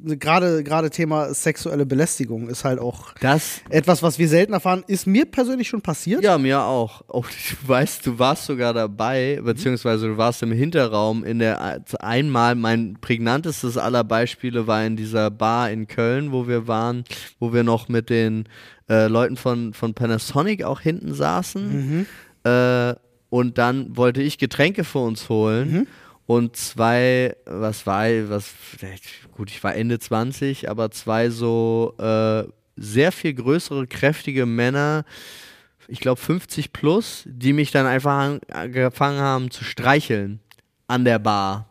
[0.05, 4.85] gerade gerade Thema sexuelle Belästigung ist halt auch das etwas, was wir selten erfahren.
[4.87, 6.22] Ist mir persönlich schon passiert.
[6.22, 7.02] Ja, mir auch.
[7.09, 7.26] auch.
[7.62, 12.98] Du weißt, du warst sogar dabei, beziehungsweise du warst im Hinterraum in der einmal mein
[13.00, 17.05] prägnantestes aller Beispiele war in dieser Bar in Köln, wo wir waren,
[17.38, 18.48] wo wir noch mit den
[18.88, 22.07] äh, Leuten von, von Panasonic auch hinten saßen.
[22.44, 22.94] Äh,
[23.31, 25.87] und dann wollte ich Getränke für uns holen.
[26.33, 28.55] Und zwei, was war, was,
[29.33, 35.05] gut, ich war Ende 20, aber zwei so äh, sehr viel größere, kräftige Männer,
[35.88, 40.40] ich glaube 50 plus, die mich dann einfach an, angefangen haben zu streicheln
[40.87, 41.68] an der Bar.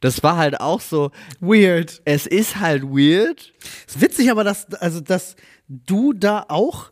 [0.00, 2.02] Das war halt auch so, Weird.
[2.04, 3.52] es ist halt weird.
[3.86, 5.36] Ist witzig, aber dass, also, dass
[5.68, 6.90] du da auch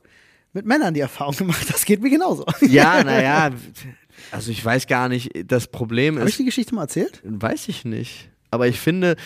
[0.53, 2.47] mit Männern die Erfahrung gemacht hast, geht mir genauso.
[2.61, 3.51] Ja, naja,
[4.31, 7.23] also ich weiß gar nicht, das Problem Habe ich ist, die Geschichte mal erzählt?
[7.25, 8.31] weiß ich nicht.
[8.51, 9.17] Aber ich finde,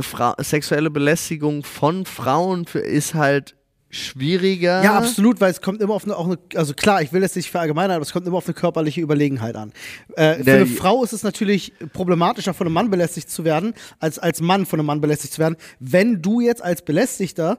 [0.00, 3.56] Fra sexuelle Belästigung von Frauen für, ist halt
[3.90, 4.82] schwieriger.
[4.82, 7.36] Ja, absolut, weil es kommt immer auf eine, auch eine, also klar, ich will jetzt
[7.36, 9.72] nicht verallgemeinern, aber es kommt immer auf eine körperliche Überlegenheit an.
[10.16, 14.18] Äh, für eine Frau ist es natürlich problematischer, von einem Mann belästigt zu werden, als
[14.18, 15.56] als Mann von einem Mann belästigt zu werden.
[15.80, 17.58] Wenn du jetzt als Belästigter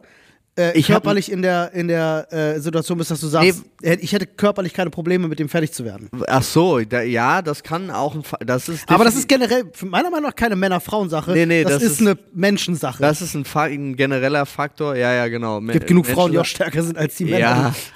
[0.58, 3.96] äh, Ich hab- körperlich in der, in der äh, Situation bist, dass du sagst, äh,
[4.02, 6.10] ich hätte körperlich keine Probleme, mit dem fertig zu werden.
[6.28, 9.63] Ach so, da, ja, das kann auch ein Fa das ist Aber das ist generell,
[9.86, 11.32] meiner Meinung nach, keine Männer-Frauen-Sache.
[11.34, 13.02] Nee, nee, das, das ist, ist- eine Menschensache.
[13.02, 14.96] das ist ein, ein genereller Faktor.
[14.96, 15.60] Ja, ja, genau.
[15.62, 17.38] es gibt genug Frauen, die auch stärker sind als die Männer.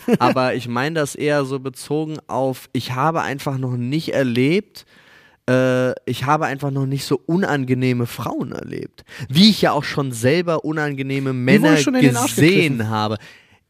[0.08, 4.86] Ja, aber ich meine das eher so bezogen auf, ich habe einfach noch nicht erlebt,
[5.50, 9.04] äh, ich habe einfach noch nicht so unangenehme Frauen erlebt.
[9.30, 13.18] Wie ich ja auch schon selber unangenehme Männer gesehen habe.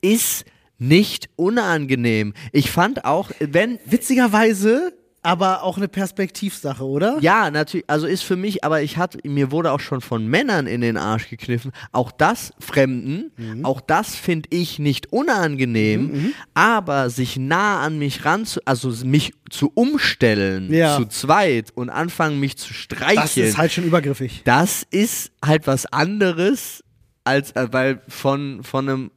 [0.02, 0.46] Ist
[0.78, 2.34] nicht unangenehm.
[2.52, 7.18] Ich fand auch, wenn, Witzigerweise, aber auch eine Perspektivsache, oder?
[7.22, 10.66] Ja, natürlich, also ist für mich, aber ich hatte, mir wurde auch schon von Männern
[10.68, 11.72] in den Arsch gekniffen.
[11.92, 13.66] Auch das Fremden, Mhm.
[13.66, 19.34] auch das finde ich nicht unangenehm, aber sich nah an mich ran zu, also mich
[19.50, 20.98] zu umstellen, Ja.
[20.98, 23.18] zu zweit und anfangen mich zu streicheln.
[23.22, 24.42] Das ist halt schon übergriffig.
[24.46, 26.84] Das ist halt was anderes
[27.24, 29.12] als äh, weil von von einem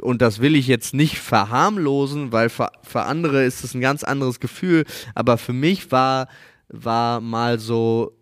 [0.00, 4.04] und das will ich jetzt nicht verharmlosen, weil für, für andere ist es ein ganz
[4.04, 6.28] anderes Gefühl, aber für mich war
[6.68, 8.16] war mal so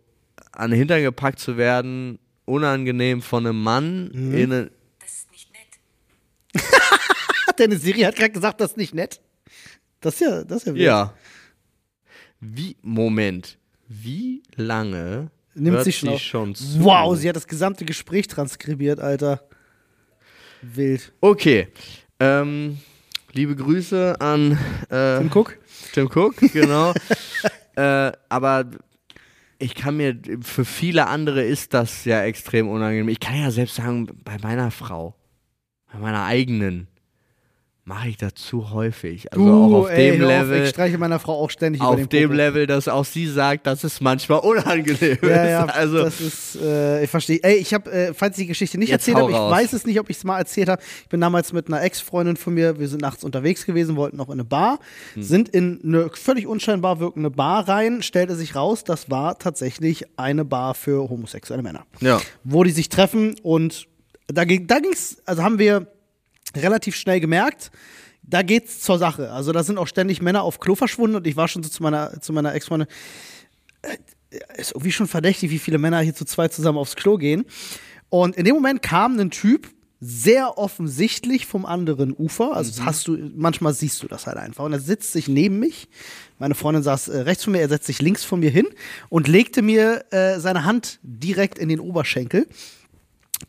[0.53, 4.35] an den Hintern gepackt zu werden unangenehm von einem Mann Mhm.
[4.35, 6.63] in eine, Das ist nicht nett.
[7.59, 9.21] Deine Siri hat gerade gesagt, das ist nicht nett.
[10.01, 10.85] Das ist ja, das ist ja wild.
[10.85, 11.15] ja
[12.41, 16.85] wie Moment wie lange Nimmt hört sie schon schon zu?
[16.85, 19.43] Wow, sie hat das gesamte Gespräch transkribiert, Alter.
[20.63, 21.13] Wild.
[21.21, 21.69] Okay.
[22.21, 22.79] Ähm,
[23.33, 24.59] liebe Grüße an
[24.91, 25.59] äh, Tim Cook?
[25.93, 26.93] Tim Cook, genau.
[27.77, 28.65] äh, aber
[29.59, 33.09] ich kann mir, für viele andere ist das ja extrem unangenehm.
[33.09, 35.15] Ich kann ja selbst sagen, bei meiner Frau,
[35.93, 36.89] bei meiner eigenen,
[37.89, 39.33] mache ich das zu häufig.
[39.33, 40.59] Also Du, auch auf ey, dem Level.
[40.59, 42.33] Auf, ich streiche meiner Frau auch ständig über auf dem.
[42.33, 45.75] Level, dass auch sie sagt, dass es manchmal unangenehm Ja, ja, ist.
[45.75, 47.41] Also, das ist, äh, ich verstehe.
[47.43, 49.99] Ey, ich habe, äh, falls ich die Geschichte nicht erzählt habe, ich weiß es nicht,
[49.99, 50.83] ob ich es mal erzählt habe.
[51.03, 54.29] Ich bin damals mit einer Ex-Freundin von mir, wir sind nachts unterwegs gewesen, wollten noch
[54.29, 54.79] in eine Bar,
[55.15, 55.23] Hm.
[55.23, 60.45] sind in eine völlig unscheinbar wirkende Bar rein, stellte sich raus, das war tatsächlich eine
[60.45, 61.87] Bar für homosexuelle Männer.
[62.01, 62.21] ja.
[62.45, 63.87] Wo die sich treffen und
[64.27, 65.87] da ging da ging's, also haben wir
[66.57, 67.71] relativ schnell gemerkt,
[68.23, 69.33] da geht's zur Sache.
[69.33, 71.83] Also da sind auch ständig Männer auf Klo verschwunden und ich war schon so zu
[71.83, 72.89] meiner, zu meiner Ex-Freundin,
[74.57, 77.45] ist irgendwie schon verdächtig, wie viele Männer hier zu zweit zusammen aufs Klo gehen.
[78.11, 79.69] Und in dem Moment kam ein Typ,
[80.01, 82.55] sehr offensichtlich vom anderen Ufer.
[82.55, 84.65] Also das hast du, manchmal siehst du das halt einfach.
[84.65, 85.89] Und er sitzt sich neben mich.
[86.39, 88.69] Meine Freundin saß äh, rechts von mir, er setzt sich links von mir hin
[89.09, 92.47] und legte mir äh, seine Hand direkt in den Oberschenkel.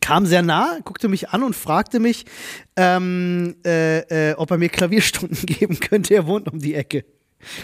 [0.01, 2.25] Kam sehr nah, guckte mich an und fragte mich,
[2.75, 6.13] ähm, äh, äh, ob er mir Klavierstunden geben könnte.
[6.13, 7.05] Er wohnt um die Ecke.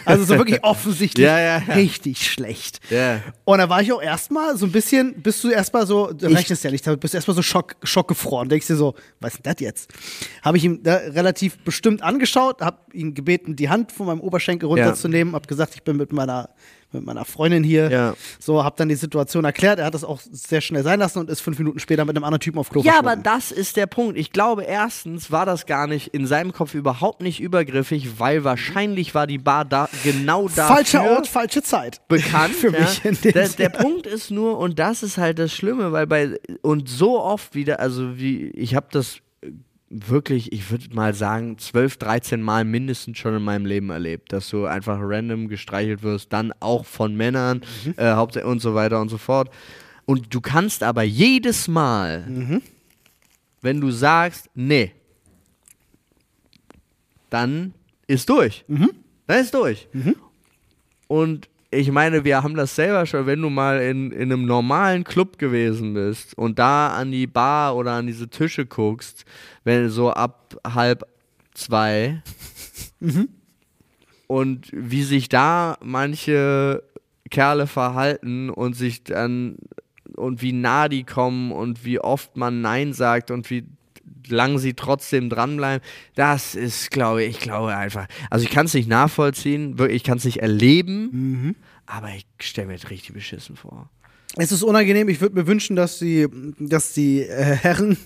[0.06, 1.74] Also so wirklich offensichtlich Ja, ja, ja.
[1.74, 2.80] richtig schlecht.
[3.44, 6.64] Und da war ich auch erstmal so ein bisschen, bist du erstmal so, du rechnest
[6.64, 8.50] ja nicht, bist du erstmal so schock, schockgefroren.
[8.50, 9.92] Denkst dir so, was ist denn das jetzt?
[10.42, 14.68] Habe ich ihm da relativ bestimmt angeschaut, habe ihn gebeten, die Hand von meinem Oberschenkel
[14.68, 16.50] runterzunehmen, habe gesagt, ich bin mit meiner,
[16.96, 17.90] mit meiner Freundin hier.
[17.90, 18.14] Ja.
[18.40, 19.80] So, habe dann die Situation erklärt.
[19.80, 22.24] Er hat das auch sehr schnell sein lassen und ist fünf Minuten später mit einem
[22.24, 24.18] anderen Typen auf Klo Ja, aber das ist der Punkt.
[24.18, 29.14] Ich glaube, erstens war das gar nicht in seinem Kopf überhaupt nicht übergriffig, weil wahrscheinlich
[29.14, 32.02] war die Bar da genau dafür Falscher Ort, falsche Zeit.
[32.08, 32.56] bekannt.
[32.56, 32.80] Für ja.
[32.80, 33.70] mich der, der.
[33.70, 37.80] Punkt ist nur, und das ist halt das Schlimme, weil bei, und so oft wieder,
[37.80, 39.18] also wie, ich habe das
[39.90, 44.50] wirklich, ich würde mal sagen, 12, 13 Mal mindestens schon in meinem Leben erlebt, dass
[44.50, 47.94] du einfach random gestreichelt wirst, dann auch von Männern, Mhm.
[47.98, 49.50] äh, und so weiter und so fort.
[50.06, 52.62] Und du kannst aber jedes Mal, Mhm.
[53.62, 54.92] wenn du sagst, nee,
[57.30, 57.74] dann
[58.08, 58.64] ist durch.
[58.68, 58.92] Mhm.
[59.28, 59.88] Dann ist durch.
[61.08, 65.04] Und ich meine, wir haben das selber schon, wenn du mal in, in einem normalen
[65.04, 69.26] Club gewesen bist und da an die Bar oder an diese Tische guckst,
[69.64, 71.06] wenn so ab halb
[71.54, 72.22] zwei
[74.28, 76.84] und wie sich da manche
[77.30, 79.58] Kerle verhalten und sich dann
[80.16, 83.66] und wie nah die kommen und wie oft man Nein sagt und wie
[84.30, 85.86] lang sie trotzdem dranbleiben,
[86.16, 90.04] das ist, glaube ich, ich glaube einfach, also ich kann es nicht nachvollziehen, wirklich, ich
[90.04, 93.90] kann es nicht erleben, aber ich stelle mir das richtig beschissen vor.
[94.38, 95.08] Es ist unangenehm.
[95.08, 96.28] Ich würde mir wünschen, dass die,
[96.60, 97.98] dass die äh, Herren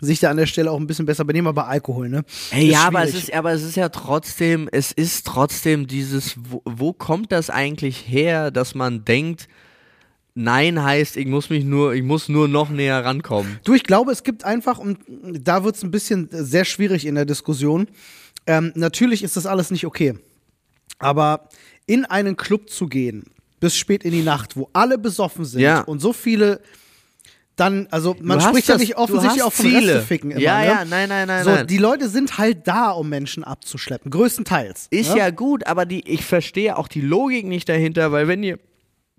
[0.00, 2.24] sich da an der Stelle auch ein bisschen besser benehmen, aber Alkohol, ne?
[2.50, 6.36] Ey, Ist ja, aber es ist, aber es ist ja trotzdem, es ist trotzdem dieses,
[6.38, 9.48] wo, wo kommt das eigentlich her, dass man denkt,
[10.34, 13.58] Nein heißt, ich muss mich nur, ich muss nur noch näher rankommen.
[13.64, 17.16] Du, ich glaube, es gibt einfach, und da wird es ein bisschen sehr schwierig in
[17.16, 17.88] der Diskussion.
[18.46, 20.14] Ähm, natürlich ist das alles nicht okay.
[20.98, 21.48] Aber
[21.86, 23.24] in einen Club zu gehen,
[23.58, 25.80] bis spät in die Nacht, wo alle besoffen sind Ja.
[25.80, 26.60] und so viele
[27.56, 29.94] dann, also man Du spricht ja das- nicht offensichtlich auch von Ziele.
[29.96, 30.40] Resteficken immer.
[30.40, 30.66] Ja, ne?
[30.66, 31.66] ja, nein, nein, nein, So, nein.
[31.66, 34.86] die Leute sind halt da, um Menschen abzuschleppen, größtenteils.
[34.90, 35.18] Ist ne?
[35.18, 38.58] ja gut, aber die, ich verstehe auch die Logik nicht dahinter, weil wenn dir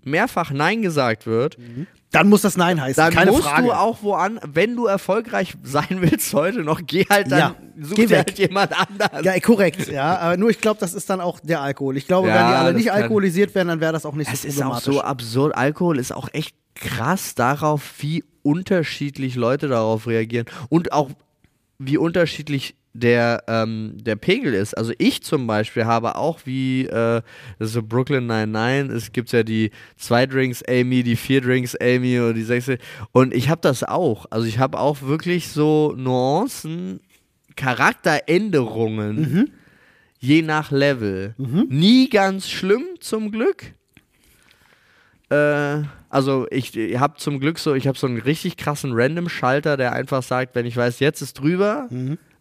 [0.04, 1.56] mehrfach Nein gesagt wird,
[2.10, 3.68] Dann muss das Nein heißen, dann keine musst Frage.
[3.68, 7.54] du auch wo an, wenn du erfolgreich sein willst heute noch, geh halt dann, Ja,
[7.80, 8.18] such geh dir weg.
[8.28, 9.24] halt jemand anderen.
[9.24, 10.18] Ja, korrekt, ja.
[10.18, 11.96] Aber nur ich glaube, das ist dann auch der Alkohol.
[11.96, 14.42] Ich glaube, Ja, wenn die alle nicht alkoholisiert wären, dann wäre das auch nicht Es
[14.42, 14.94] so ist auch problematisch.
[14.94, 15.56] so absurd.
[15.56, 21.10] Alkohol ist auch echt krass darauf, wie unterschiedlich Leute darauf reagieren und auch
[21.78, 24.74] wie unterschiedlich der, ähm, der Pegel ist.
[24.74, 27.22] Also ich zum Beispiel habe auch wie, äh,
[27.58, 31.74] das ist so Brooklyn 99, es gibt ja die zwei Drinks Amy, die vier Drinks
[31.76, 32.78] Amy oder die sechste.
[33.12, 34.26] Und ich habe das auch.
[34.30, 37.00] Also ich habe auch wirklich so Nuancen,
[37.56, 39.52] Charakteränderungen,
[40.18, 41.34] je nach Level.
[41.68, 43.74] Nie ganz schlimm zum Glück.
[45.30, 49.78] Äh, also ich, ich habe zum Glück so, ich habe so einen richtig krassen Random-Schalter,
[49.78, 51.88] der einfach sagt, wenn ich weiß, jetzt ist drüber,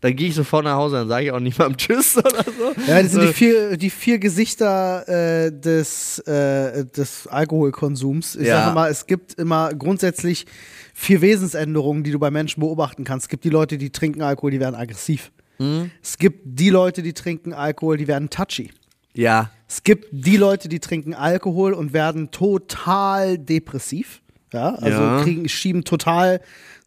[0.02, 2.74] dann gehe ich sofort nach Hause, dann sage ich auch nicht mal Tschüss oder so.
[2.88, 8.36] Ja, das sind die vier, die vier Gesichter äh, des, äh, des Alkoholkonsums.
[8.36, 8.64] Ich Ja.
[8.64, 10.46] sage mal, es gibt immer grundsätzlich
[10.94, 13.26] vier Wesensänderungen, die du bei Menschen beobachten kannst.
[13.26, 15.32] Es gibt die Leute, die trinken Alkohol, die werden aggressiv.
[15.58, 15.92] Hm?
[16.02, 18.72] Es gibt die Leute, die trinken Alkohol, die werden touchy.
[19.14, 19.52] Ja.
[19.68, 24.22] Es gibt die Leute, die trinken Alkohol und werden total depressiv.
[24.54, 25.22] Ja, also Ja.
[25.24, 26.42] kriegen, schieben total,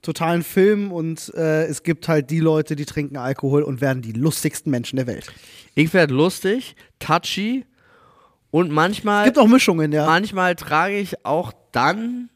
[0.05, 4.13] totalen Film und äh, es gibt halt die Leute, die trinken Alkohol und werden die
[4.13, 5.33] lustigsten Menschen der Welt.
[5.75, 7.65] Ich werde lustig, touchy
[8.51, 10.07] und manchmal, Es gibt auch Mischungen, ja.
[10.07, 12.31] manchmal trage ich auch dann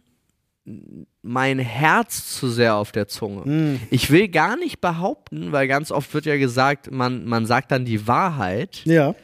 [1.22, 3.44] mein Herz zu sehr auf der Zunge.
[3.44, 3.80] Hm.
[3.90, 7.84] Ich will gar nicht behaupten, weil ganz oft wird ja gesagt, man, man sagt dann
[7.84, 8.82] die Wahrheit.
[8.84, 9.14] Ja.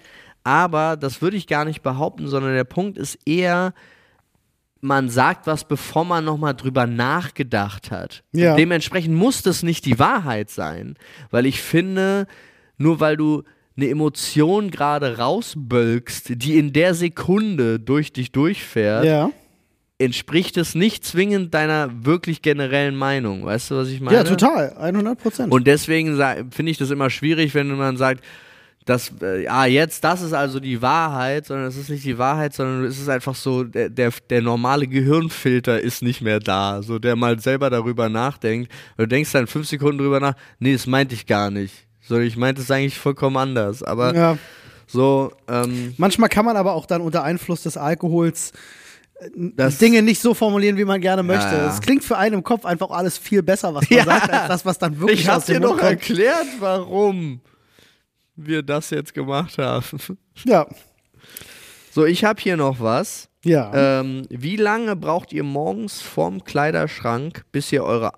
[0.43, 3.73] Aber das würde ich gar nicht behaupten, sondern der Punkt ist eher,
[4.85, 8.23] man sagt was, bevor man nochmal drüber nachgedacht hat.
[8.33, 8.55] Ja.
[8.55, 10.97] Dementsprechend muss das nicht die Wahrheit sein,
[11.31, 12.27] weil ich finde,
[12.77, 13.43] nur weil du
[13.77, 19.31] eine Emotion gerade rausbölkst, die in der Sekunde durch dich durchfährt, Ja.
[19.99, 23.45] entspricht es nicht zwingend deiner wirklich generellen Meinung.
[23.45, 24.19] Weißt du, was ich meine?
[24.19, 24.77] Ja, total.
[24.79, 25.53] 100 Prozent.
[25.53, 26.17] Und deswegen
[26.51, 28.23] finde ich das immer schwierig, wenn man sagt,
[28.85, 32.53] dass, äh, ah, jetzt, das ist also die Wahrheit, sondern es ist nicht die Wahrheit,
[32.53, 36.99] sondern es ist einfach so, der, der, der normale Gehirnfilter ist nicht mehr da, so
[36.99, 38.71] der mal selber darüber nachdenkt.
[38.99, 41.73] Und du denkst dann fünf Sekunden drüber nach, nee, das meinte ich gar nicht.
[42.03, 43.83] So, ich meinte es eigentlich vollkommen anders.
[43.83, 44.39] Aber ja.
[44.87, 48.53] so, ähm, Manchmal kann man aber auch dann unter Einfluss des Alkohols
[49.21, 51.55] äh, Das- Dinge nicht so formulieren, wie man gerne möchte.
[51.57, 51.71] ja.
[51.71, 54.05] Es klingt für einen im Kopf einfach alles viel besser, was man Ja.
[54.05, 55.93] sagt, als das, was dann wirklich ich aus dem dir Mund doch kommt.
[55.93, 57.41] erklärt, warum
[58.37, 59.85] wir das jetzt gemacht haben.
[60.45, 60.67] Ja,
[61.93, 63.29] So, ich habe hier noch was.
[63.45, 64.01] ja.
[64.01, 68.13] Ähm, wie lange braucht ihr morgens vorm Kleiderschrank, bis ihr eure,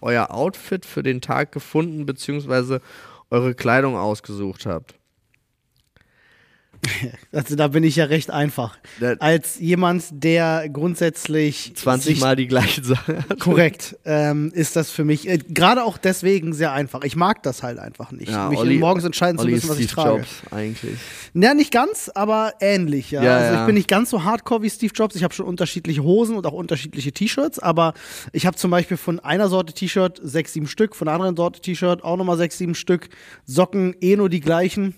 [0.00, 2.80] euer Outfit für den Tag gefunden bzw.
[3.30, 4.94] eure Kleidung ausgesucht habt?
[7.32, 8.78] Also da bin ich ja recht einfach.
[9.20, 13.18] Als jemand, der grundsätzlich 20 sich Mal die gleiche Sache.
[13.28, 13.38] hat?
[13.38, 17.02] Korrekt, ähm, ist das für mich äh, gerade auch deswegen sehr einfach.
[17.04, 19.78] Ich mag das halt einfach nicht, Ja, mich Olli- morgens entscheiden zu Olli müssen, was
[19.78, 20.16] ich Steve trage.
[20.18, 20.98] Jobs eigentlich.
[21.34, 23.10] Ja, nicht ganz, aber ähnlich.
[23.10, 23.22] Ja.
[23.22, 23.60] Ja, also ja.
[23.60, 25.14] ich bin nicht ganz so hardcore wie Steve Jobs.
[25.14, 27.94] Ich habe schon unterschiedliche Hosen und auch unterschiedliche T-Shirts, aber
[28.32, 31.60] ich habe zum Beispiel von einer Sorte T-Shirt sechs, sieben Stück, von einer anderen Sorte
[31.60, 33.08] T-Shirt auch nochmal sechs, sieben Stück,
[33.46, 34.94] Socken eh nur die gleichen.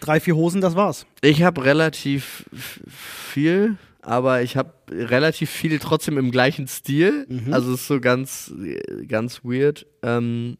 [0.00, 1.06] Drei, vier Hosen, das war's.
[1.20, 2.44] Ich habe relativ
[2.88, 7.26] viel, aber ich habe relativ viel trotzdem im gleichen Stil.
[7.52, 8.52] Also es ist so ganz,
[9.08, 9.86] ganz weird.
[10.02, 10.56] Ähm,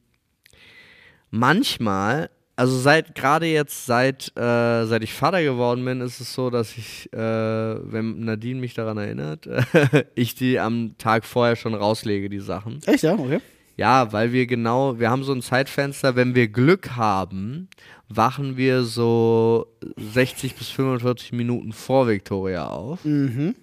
[1.31, 6.51] manchmal, also seit gerade jetzt seit äh, seit ich Vater geworden bin, ist es so,
[6.51, 9.49] dass ich, äh, wenn Nadine mich daran erinnert,
[10.15, 12.81] ich die am Tag vorher schon rauslege, die Sachen.
[12.87, 13.15] Echt, ja?
[13.15, 13.41] Okay.
[13.81, 17.71] Ja, weil wir genau, wir haben so ein Zeitfenster, wenn wir Glück haben,
[18.11, 23.03] wachen wir so 60 bis 45 Minuten vor Victoria auf.
[23.07, 23.55] Mhm.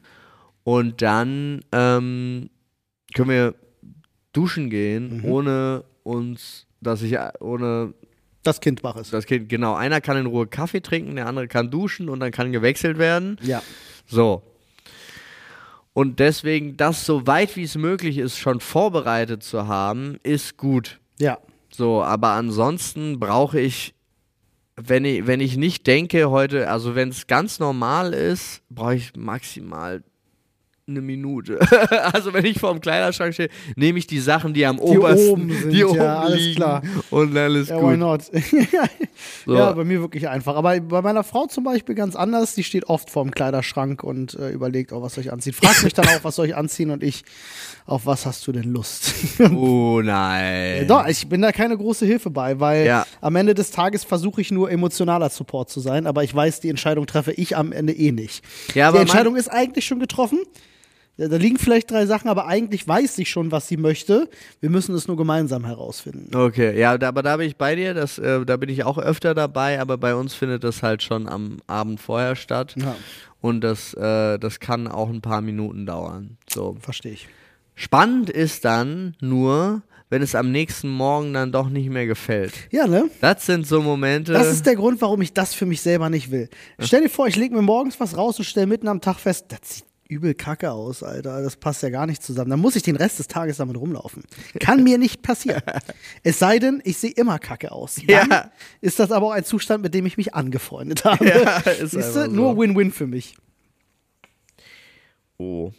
[0.64, 2.50] Und dann ähm,
[3.14, 3.54] können wir
[4.34, 7.94] duschen gehen, ohne uns, dass ich, ohne
[8.42, 9.14] Das Kind wach ist.
[9.14, 12.32] das Kind, genau, einer kann in Ruhe Kaffee trinken, der andere kann duschen und dann
[12.32, 13.38] kann gewechselt werden.
[13.44, 13.62] Ja.
[14.08, 14.42] So.
[15.98, 21.00] Und deswegen, das so weit wie es möglich ist, schon vorbereitet zu haben, ist gut.
[21.18, 21.40] Ja.
[21.72, 23.96] So, aber ansonsten brauche ich,
[24.76, 29.16] wenn ich, wenn ich nicht denke heute, also wenn es ganz normal ist, brauche ich
[29.16, 30.04] maximal
[30.90, 31.60] eine Minute.
[32.14, 35.50] also wenn ich vor dem Kleiderschrank stehe, nehme ich die Sachen, die am obersten, oben
[35.52, 36.82] sind, die ja, oben alles liegen klar.
[37.10, 38.00] und dann ist Ja, why gut.
[38.00, 38.22] not?
[39.46, 39.56] So.
[39.56, 40.56] Ja, bei mir wirklich einfach.
[40.56, 42.54] Aber bei meiner Frau zum Beispiel ganz anders.
[42.54, 45.54] Die steht oft vorm Kleiderschrank und äh, überlegt, oh, was soll ich anziehen.
[45.54, 47.24] Fragt mich dann auch, was soll ich anziehen und ich,
[47.88, 49.14] auf was hast du denn Lust?
[49.56, 50.88] Oh nein.
[50.88, 53.06] Doch, ich bin da keine große Hilfe bei, weil Ja.
[53.22, 56.70] am Ende des Tages versuche ich nur emotionaler Support zu sein, aber ich weiß, die
[56.70, 58.44] Entscheidung treffe ich am Ende eh nicht.
[58.76, 60.40] Ja, die Entscheidung ist eigentlich schon getroffen.
[61.18, 64.30] Da liegen vielleicht drei Sachen, aber eigentlich weiß ich schon, was sie möchte.
[64.60, 66.36] Wir müssen es nur gemeinsam herausfinden.
[66.36, 69.34] Okay, ja, aber da bin ich bei dir, das, äh, da bin ich auch öfter
[69.34, 72.76] dabei, aber bei uns findet das halt schon am Abend vorher statt.
[72.78, 72.96] Ja,
[73.42, 76.38] Und das, äh, das kann auch ein paar Minuten dauern.
[76.48, 76.78] So.
[76.80, 77.28] verstehe ich.
[77.74, 82.54] Spannend ist dann nur, wenn es am nächsten Morgen dann doch nicht mehr gefällt.
[82.72, 83.10] Ja, ne?
[83.22, 84.34] Das sind so Momente.
[84.34, 86.50] Das ist der Grund, warum ich das für mich selber nicht will.
[86.80, 89.46] Stell dir vor, ich lege mir morgens was raus und stelle mitten am Tag fest,
[89.50, 91.42] das sieht übel kacke aus, Alter.
[91.42, 92.50] Das passt ja gar nicht zusammen.
[92.50, 94.24] Dann muss ich den Rest des Tages damit rumlaufen.
[94.60, 95.62] Kann mir nicht passieren.
[96.24, 97.96] Es sei denn, ich sehe immer kacke aus.
[98.08, 98.52] Dann Ja.
[98.82, 101.26] ist das aber auch ein Zustand, mit dem ich mich angefreundet habe.
[101.28, 102.26] Ja, ist Siehst du?
[102.26, 102.28] so.
[102.28, 103.36] Nur Win-Win für mich.
[105.38, 105.72] oh.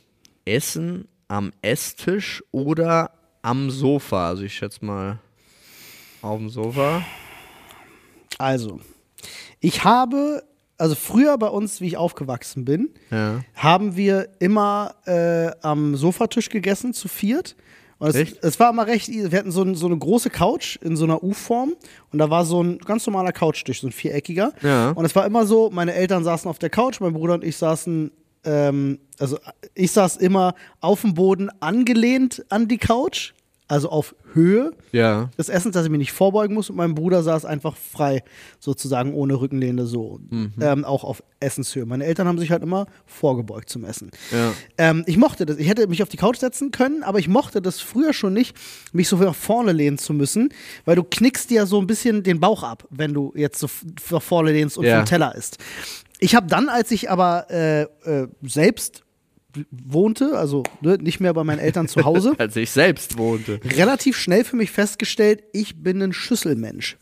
[0.45, 3.11] Essen am Esstisch oder
[3.43, 4.29] am Sofa.
[4.29, 5.19] Also ich schätze mal
[6.23, 7.05] auf dem Sofa.
[8.39, 8.81] Also,
[9.61, 10.43] ich habe,
[10.79, 13.41] also früher bei uns, wie ich aufgewachsen bin, Ja.
[13.55, 17.57] haben wir immer äh, am Sofatisch gegessen, zu viert.
[17.99, 20.95] Und es, es war immer recht, wir hatten so, ein, so eine große Couch in
[20.97, 21.75] so einer U-Form
[22.13, 24.53] und da war so ein ganz normaler Couchtisch, so ein viereckiger.
[24.63, 24.91] Ja.
[24.93, 27.57] Und es war immer so, meine Eltern saßen auf der Couch, mein Bruder und ich
[27.57, 28.13] saßen,
[28.45, 29.37] ähm, also
[29.75, 33.33] ich saß immer auf dem Boden angelehnt an die Couch,
[33.69, 35.31] also auf Höhe Ja.
[35.39, 38.23] des Essens, dass ich mich nicht vorbeugen muss und mein Bruder saß einfach frei,
[38.59, 40.53] sozusagen ohne Rückenlehne so, Mhm.
[40.61, 41.87] ähm, auch auf Essenshöhe.
[41.87, 44.11] Meine Eltern haben sich halt immer vorgebeugt zum Essen.
[44.33, 44.53] Ja.
[44.79, 45.59] Ähm, ich mochte das.
[45.59, 48.57] Ich hätte mich auf die Couch setzen können, aber ich mochte das früher schon nicht,
[48.93, 50.49] mich so nach vorne lehnen zu müssen,
[50.85, 53.69] weil du knickst dir ja so ein bisschen den Bauch ab, wenn du jetzt so
[54.11, 54.97] nach vorne lehnst und Ja.
[54.97, 55.59] vom Teller isst.
[56.21, 59.05] Ich habe dann, als ich aber äh, äh, selbst
[59.71, 63.61] wohnte, also ne, nicht mehr bei meinen Eltern zu Hause, Als ich selbst wohnte.
[63.65, 66.97] relativ schnell für mich festgestellt, ich bin ein Schüsselmensch.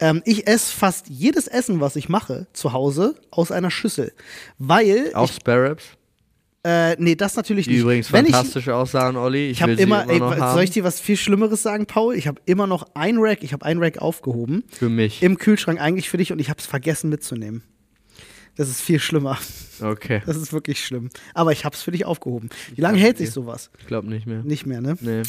[0.00, 4.12] Ähm, ich esse fast jedes Essen, was ich mache, zu Hause aus einer Schüssel.
[4.58, 5.98] Weil, Auch Sparrows, ich,
[6.70, 7.82] äh, nee, das natürlich die nicht.
[7.82, 9.46] übrigens Wenn ich, fantastisch aussahen, Olli.
[9.46, 12.14] Ich, ich habe sie immer, ey, soll ich dir was viel Schlimmeres sagen, Paul?
[12.16, 15.22] Ich habe immer noch ein Rack, ich habe ein Rack aufgehoben Für mich.
[15.22, 17.62] im Kühlschrank eigentlich für dich und ich habe es vergessen mitzunehmen.
[18.56, 19.38] Das ist viel schlimmer.
[19.80, 20.22] Okay.
[20.26, 21.10] Das ist wirklich schlimm.
[21.34, 22.50] Aber ich habe es für dich aufgehoben.
[22.74, 23.70] Wie lange hält sich sowas?
[23.80, 24.42] Ich glaube nicht mehr.
[24.42, 24.96] Nicht mehr, ne?
[25.00, 25.22] Nee,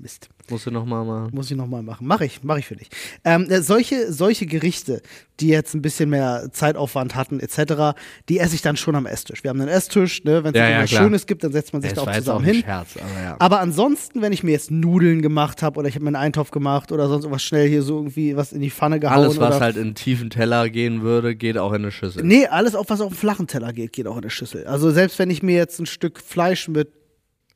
[0.00, 0.28] Mist.
[0.50, 1.30] musst du nochmal machen.
[1.34, 2.06] Muss ich nochmal machen.
[2.06, 2.88] Mache ich, mache ich für dich.
[3.24, 5.02] Ähm, äh, solche, solche Gerichte,
[5.40, 9.42] die jetzt ein bisschen mehr Zeitaufwand hatten, etc., die esse ich dann schon am Esstisch.
[9.44, 10.42] Wir haben einen Esstisch, ne?
[10.44, 10.86] wenn es Ja, ja.
[10.86, 12.62] Schönes gibt, dann setzt man sich Das da auch auch zusammen ein hin.
[12.62, 13.36] Scherz, aber ja.
[13.38, 16.50] Aber ansonsten, wenn ich mir jetzt Nudeln gemacht habe oder ich habe mir einen Eintopf
[16.50, 19.56] gemacht oder sonst was schnell hier so irgendwie was in die Pfanne gehauen Alles, was
[19.56, 22.24] oder halt in einen tiefen Teller gehen würde, geht auch in eine Schüssel.
[22.24, 24.66] Nee, alles, auf was auf einen flachen Teller geht, geht auch in eine Schüssel.
[24.66, 26.88] Also selbst wenn ich mir jetzt ein Stück Fleisch mit.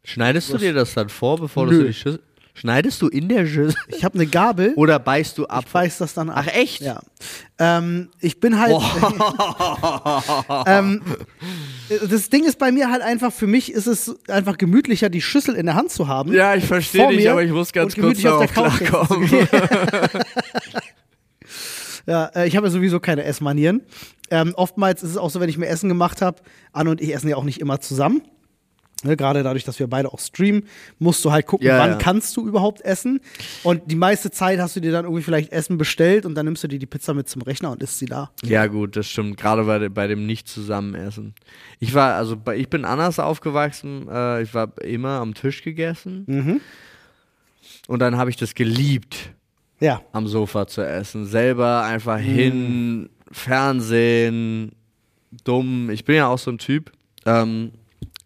[0.04, 1.76] Schneidest du dir das dann vor, bevor du Nö.
[1.78, 2.20] es in die Schüssel.
[2.54, 3.80] Schneidest du in der Schüssel?
[3.88, 5.64] Ich habe eine Gabel, Oder beißt du ab?
[5.66, 6.44] ich beiß das dann ab.
[6.46, 6.82] Ach, echt?
[6.82, 7.00] Ja.
[7.58, 8.72] Ähm, ich bin halt.
[10.66, 11.00] ähm,
[12.10, 15.54] das Ding ist bei mir halt einfach, für mich ist es einfach gemütlicher, die Schüssel
[15.54, 16.32] in der Hand zu haben.
[16.32, 19.48] Ja, ich verstehe dich, aber ich muss ganz kurz gemütlich auf darauf der sitzen klarkommen.
[22.06, 23.82] Ja, äh, ich habe ja sowieso keine Essmanieren.
[24.30, 26.42] Ähm, oftmals ist es auch so, wenn ich mir Essen gemacht habe,
[26.72, 28.22] Anne und ich essen ja auch nicht immer zusammen.
[29.04, 30.64] Ne, Gerade dadurch, dass wir beide auch streamen,
[30.98, 31.96] musst du halt gucken, Ja, wann ja.
[31.98, 33.20] kannst du überhaupt essen.
[33.64, 36.62] Und die meiste Zeit hast du dir dann irgendwie vielleicht Essen bestellt und dann nimmst
[36.62, 38.30] du dir die Pizza mit zum Rechner und isst sie da.
[38.44, 39.36] Ja, gut, das stimmt.
[39.38, 41.34] Gerade bei, bei dem Nicht-Zusammenessen.
[41.80, 44.06] Ich war, also bei, ich bin anders aufgewachsen.
[44.08, 46.24] Äh, ich war immer am Tisch gegessen.
[46.26, 46.60] Mhm.
[47.88, 49.30] Und dann habe ich das geliebt,
[49.80, 50.00] Ja.
[50.12, 51.26] am Sofa zu essen.
[51.26, 52.22] Selber einfach Mhm.
[52.22, 54.72] hin, Fernsehen,
[55.44, 55.90] dumm.
[55.90, 56.92] Ich bin ja auch so ein Typ.
[57.26, 57.72] Ähm,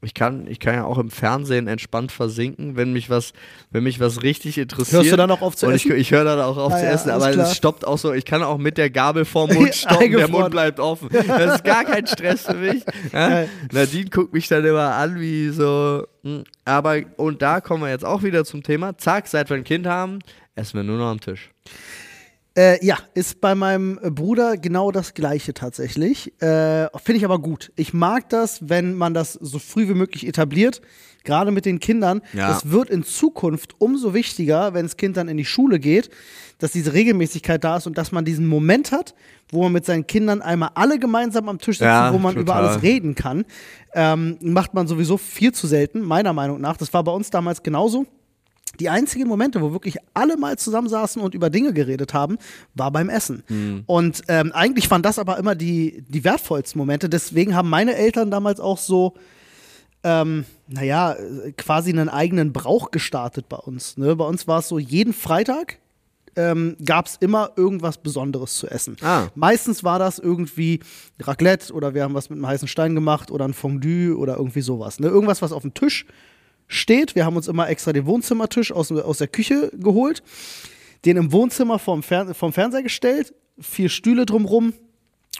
[0.07, 3.33] ich kann, ich kann ja auch im Fernsehen entspannt versinken, wenn mich was,
[3.73, 5.03] wenn mich was richtig interessiert.
[5.03, 5.99] Hörst du dann auch auf zu Und ich, essen?
[5.99, 7.47] ich höre dann auch auf Ah zu ja, essen, alles aber klar.
[7.51, 8.13] es stoppt auch so.
[8.13, 10.29] Ich kann auch mit der Gabel vorm Mund stoppen, der.
[10.29, 11.09] Mund bleibt offen.
[11.27, 12.85] Das ist gar kein Stress für mich.
[13.13, 13.47] Ja?
[13.73, 16.07] Nadine guckt mich dann immer an, wie so.
[16.23, 16.45] hm.
[16.65, 18.97] Aber, und da kommen wir jetzt auch wieder zum Thema.
[18.97, 20.21] Zack, seit wir ein Kind haben,
[20.55, 21.51] essen wir nur noch am Tisch.
[22.57, 26.33] Äh, ja, ist bei meinem Bruder genau das Gleiche tatsächlich.
[26.41, 27.71] Äh, Finde ich aber gut.
[27.77, 30.81] Ich mag das, wenn man das so früh wie möglich etabliert,
[31.25, 32.23] gerade mit den Kindern.
[32.33, 32.49] Ja.
[32.49, 36.09] Das wird in Zukunft umso wichtiger, wenn das Kind dann in die Schule geht,
[36.59, 39.15] dass diese Regelmäßigkeit da ist und dass man diesen Moment hat,
[39.51, 42.55] wo man mit seinen Kindern einmal alle gemeinsam am Tisch sitzen, Ja, wo man über
[42.55, 42.69] total.
[42.69, 43.45] alles reden kann.
[43.93, 46.79] Ähm, macht man sowieso viel zu selten, meiner Meinung nach.
[46.79, 48.07] Das war bei uns damals genauso.
[48.81, 52.39] Die einzigen Momente, wo wirklich alle mal zusammensaßen und über Dinge geredet haben,
[52.75, 53.43] war beim Essen.
[53.49, 53.85] Mhm.
[53.87, 57.09] Und ähm, eigentlich waren das aber immer die, die wertvollsten Momente.
[57.09, 59.15] Deswegen haben meine Eltern damals auch so,
[60.05, 61.17] ähm, naja,
[61.57, 63.97] quasi einen eigenen Brauch gestartet bei uns.
[63.97, 64.17] Ne?
[64.17, 65.79] Bei uns war es so, jeden Freitag
[66.37, 68.97] ähm, gab es immer irgendwas Besonderes zu essen.
[69.03, 69.29] Ah.
[69.35, 70.81] Meistens war das irgendwie
[71.21, 74.61] Raclette oder wir haben was mit einem heißen Stein gemacht oder ein Fondue oder irgendwie
[74.61, 75.01] sowas.
[75.01, 75.09] Ne?
[75.09, 76.07] Irgendwas, was auf dem Tisch
[76.69, 77.15] steht.
[77.15, 80.23] Wir haben uns immer extra den Wohnzimmertisch aus, aus der Küche geholt,
[81.05, 84.73] den im Wohnzimmer vom, Fern vom Fernseher gestellt, vier Stühle drumrum.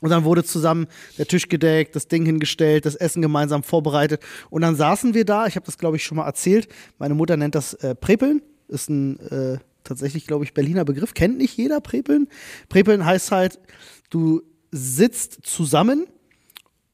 [0.03, 4.21] Und dann wurde zusammen der Tisch gedeckt, das Ding hingestellt, das Essen gemeinsam vorbereitet.
[4.51, 6.69] Und dann saßen wir da, ich habe das, glaube ich, schon mal erzählt.
[6.99, 8.43] Meine Mutter nennt das äh, Prepeln.
[8.69, 11.15] Ist ein äh, tatsächlich, glaube ich, Berliner Begriff.
[11.15, 12.29] Kennt nicht jeder Prepeln.
[12.69, 13.59] Prepeln heißt halt,
[14.11, 16.07] du sitzt zusammen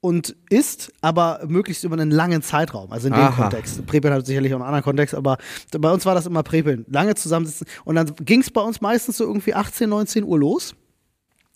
[0.03, 2.91] und isst, aber möglichst über einen langen Zeitraum.
[2.93, 3.43] Also in dem Aha.
[3.43, 3.87] Kontext.
[3.87, 5.39] Prepeln hat sicherlich auch einen anderen Kontext, aber
[5.71, 6.85] bei uns war das immer Prepeln.
[6.91, 7.67] Lange zusammensitzen.
[7.85, 10.75] Und dann ging es bei uns meistens so irgendwie 18, 19 Uhr los.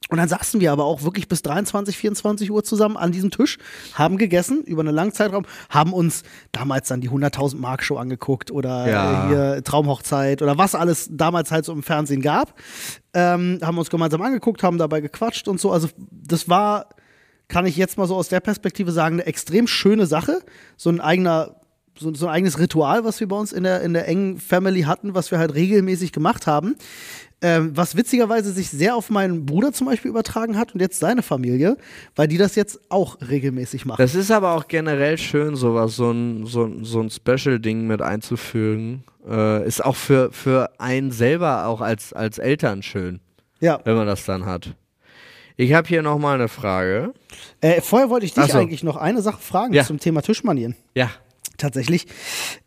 [0.09, 3.59] Und dann saßen wir aber auch wirklich bis 23, 24 Uhr zusammen an diesem Tisch,
[3.95, 6.23] haben gegessen über einen langen Zeitraum, haben uns
[6.53, 9.25] damals dann die 100.000 Mark Show angeguckt oder Ja.
[9.25, 12.55] äh, hier Traumhochzeit oder was alles damals halt so im Fernsehen gab.
[13.15, 15.73] Ähm, haben uns gemeinsam angeguckt, haben dabei gequatscht und so.
[15.73, 16.87] Also das war,
[17.49, 20.41] kann ich jetzt mal so aus der Perspektive sagen, eine extrem schöne Sache.
[20.77, 21.57] So ein eigener
[21.99, 24.83] so, so ein eigenes Ritual, was wir bei uns in der, in der engen Family
[24.83, 26.77] hatten, was wir halt regelmäßig gemacht haben.
[27.43, 31.23] Ähm, was witzigerweise sich sehr auf meinen Bruder zum Beispiel übertragen hat und jetzt seine
[31.23, 31.77] Familie,
[32.15, 34.01] weil die das jetzt auch regelmäßig machen.
[34.01, 38.01] Das ist aber auch generell schön, sowas, so ein, so, ein- so ein Special-Ding mit
[38.03, 39.05] einzufügen.
[39.29, 43.21] Äh, ist auch für, für einen selber auch als, als Eltern schön,
[43.61, 43.81] ja.
[43.85, 44.75] wenn man das dann hat.
[45.57, 47.15] Ich habe hier nochmal eine Frage.
[47.61, 48.59] Äh, vorher wollte ich dich so.
[48.59, 49.85] eigentlich noch eine Sache fragen Ja.
[49.85, 50.77] zum Thema Tischmanieren.
[50.95, 51.11] Ja.
[51.57, 52.07] Tatsächlich.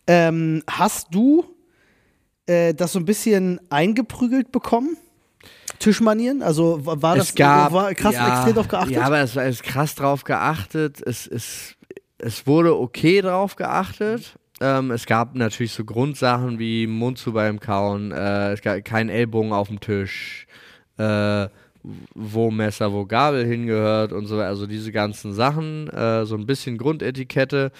[0.08, 1.46] Ähm, hast du
[2.48, 4.98] äh, das so ein bisschen eingeprügelt bekommen?
[5.78, 6.42] Tischmanieren?
[6.42, 8.96] Also wa- war das es gab, war krass ja, extrem drauf geachtet?
[8.96, 11.02] Ja, aber es war ist krass drauf geachtet.
[11.06, 11.76] Es, es,
[12.18, 14.34] es wurde okay drauf geachtet.
[14.62, 19.08] Ähm, es gab natürlich so Grundsachen wie Mund zu beim Kauen, äh, es gab kein
[19.08, 20.48] Ellbogen auf dem Tisch,
[20.98, 21.48] äh,
[22.14, 26.78] wo Messer, wo Gabel hingehört und so, also diese ganzen Sachen, äh, so ein bisschen
[26.78, 27.72] Grundetikette.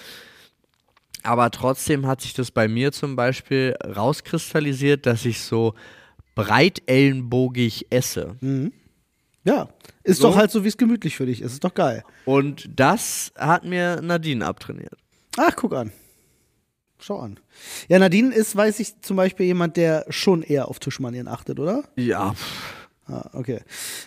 [1.22, 5.74] Aber trotzdem hat sich das bei mir zum Beispiel rauskristallisiert, dass ich so
[6.34, 8.36] breitellenbogig esse.
[9.44, 9.68] ja.
[10.02, 10.28] Ist So?
[10.28, 11.52] doch halt so, wie es gemütlich für dich ist.
[11.52, 12.04] Ist doch geil.
[12.24, 14.94] Und das hat mir Nadine abtrainiert.
[15.36, 15.92] Ach, guck an.
[16.98, 17.38] Schau an.
[17.88, 21.84] Ja, Nadine ist, weiß ich, zum Beispiel jemand, der schon eher auf Tischmanieren achtet, oder?
[21.96, 22.79] Ja, pff.
[23.10, 23.60] Ah, okay.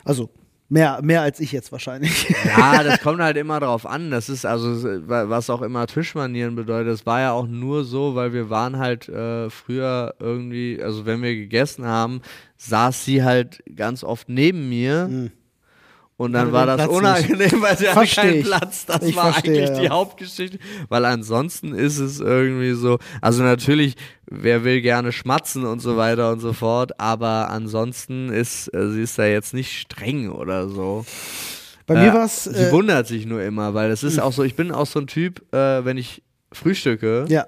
[0.06, 0.30] Also,
[0.70, 2.30] mehr, mehr als ich jetzt wahrscheinlich.
[2.46, 4.10] ja, das kommt halt immer drauf an.
[4.12, 6.94] Das ist also, wa- was auch immer Tischmanieren bedeutet.
[6.94, 11.22] Das war ja auch nur so, weil wir waren halt äh, früher irgendwie, also wenn
[11.22, 12.22] wir gegessen haben,
[12.58, 15.32] saß sie halt ganz oft neben mir.
[16.16, 18.46] Und dann Hatte war das Platz unangenehm, weil sie hatte keinen ich.
[18.46, 18.86] Platz.
[18.86, 19.90] Das Ich war verstehe, eigentlich die ja.
[19.92, 20.60] Hauptgeschichte.
[20.88, 23.96] Weil ansonsten ist es irgendwie so, also natürlich,
[24.28, 29.02] wer will gerne schmatzen und so weiter und so fort, aber ansonsten ist, äh, sie
[29.02, 31.04] ist da jetzt nicht streng oder so.
[31.88, 32.44] Bei mir Äh, war es.
[32.46, 35.00] Sie Äh, wundert sich nur immer, weil es ist auch so, ich bin auch so
[35.00, 36.22] ein Typ, äh, wenn ich
[36.54, 37.46] frühstücke, ja.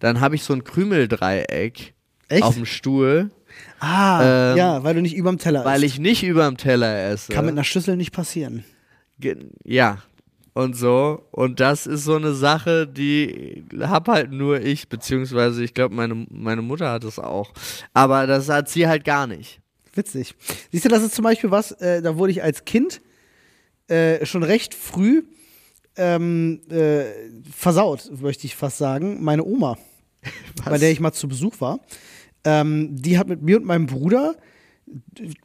[0.00, 1.94] dann habe ich so ein Krümeldreieck
[2.28, 2.42] Echt?
[2.42, 3.30] auf dem Stuhl,
[3.80, 5.94] Ah, ähm, ja, weil du nicht überm Teller weil isst.
[5.94, 7.32] ich nicht überm Teller esse.
[7.32, 8.64] Kann mit einer Schüssel nicht passieren.
[9.18, 9.98] Ge- Ja.
[10.52, 11.24] Und so.
[11.30, 16.26] Und das ist so eine Sache, die hab halt nur ich, beziehungsweise ich glaube, meine,
[16.28, 17.52] meine Mutter hat es auch.
[17.94, 19.60] Aber das hat sie halt gar nicht.
[19.94, 20.34] Witzig.
[20.72, 23.00] Siehst du, das ist zum Beispiel was, äh, da wurde ich als Kind
[23.88, 25.22] äh, schon recht früh
[25.96, 27.04] ähm, äh,
[27.56, 29.22] versaut, möchte ich fast sagen.
[29.22, 29.78] Meine Oma,
[30.64, 31.80] bei der ich mal zu Besuch war,
[32.44, 34.36] ähm, die hat mit mir und meinem Bruder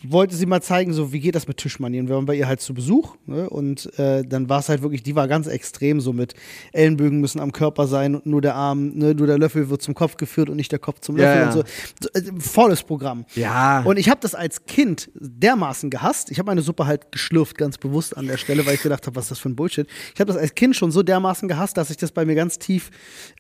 [0.04, 2.08] wollte sie mal zeigen, so wie geht das mit Tischmanieren.
[2.08, 3.50] Wir waren bei ihr halt zu Besuch ne?
[3.50, 6.34] und äh, dann war es halt wirklich, die war ganz extrem so mit
[6.72, 9.14] Ellenbögen müssen am Körper sein und nur der Arm, ne?
[9.14, 11.46] nur der Löffel wird zum Kopf geführt und nicht der Kopf zum Ja, Löffel ja.
[11.48, 11.64] und so.
[12.02, 13.26] so äh, volles Programm.
[13.36, 13.82] Ja.
[13.82, 16.32] Und ich habe das als Kind dermaßen gehasst.
[16.32, 19.16] Ich habe meine Suppe halt geschlürft, ganz bewusst an der Stelle, weil ich gedacht habe,
[19.16, 19.88] was ist das für ein Bullshit.
[20.14, 22.58] Ich habe das als Kind schon so dermaßen gehasst, dass sich das bei mir ganz
[22.58, 22.90] tief,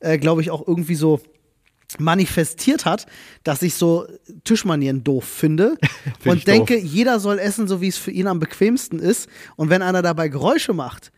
[0.01, 1.19] äh, glaube ich, auch irgendwie so
[1.99, 3.05] manifestiert hat,
[3.43, 4.07] dass ich so
[4.43, 5.75] Tischmanieren doof finde
[6.19, 9.29] Find und denke, jeder soll essen, so wie es für ihn am bequemsten ist.
[9.55, 11.11] Und wenn einer dabei Geräusche macht,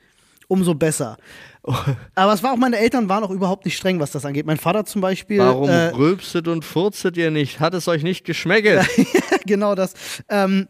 [0.47, 1.17] umso besser.
[2.15, 4.45] Aber es war auch, meine Eltern waren auch überhaupt nicht streng, was das angeht.
[4.45, 5.39] Mein Vater zum Beispiel.
[5.39, 7.59] Warum äh, rülpset und furzet ihr nicht?
[7.59, 8.67] Hat es euch nicht geschmeckt?
[9.45, 9.93] genau das.
[10.29, 10.67] Ähm,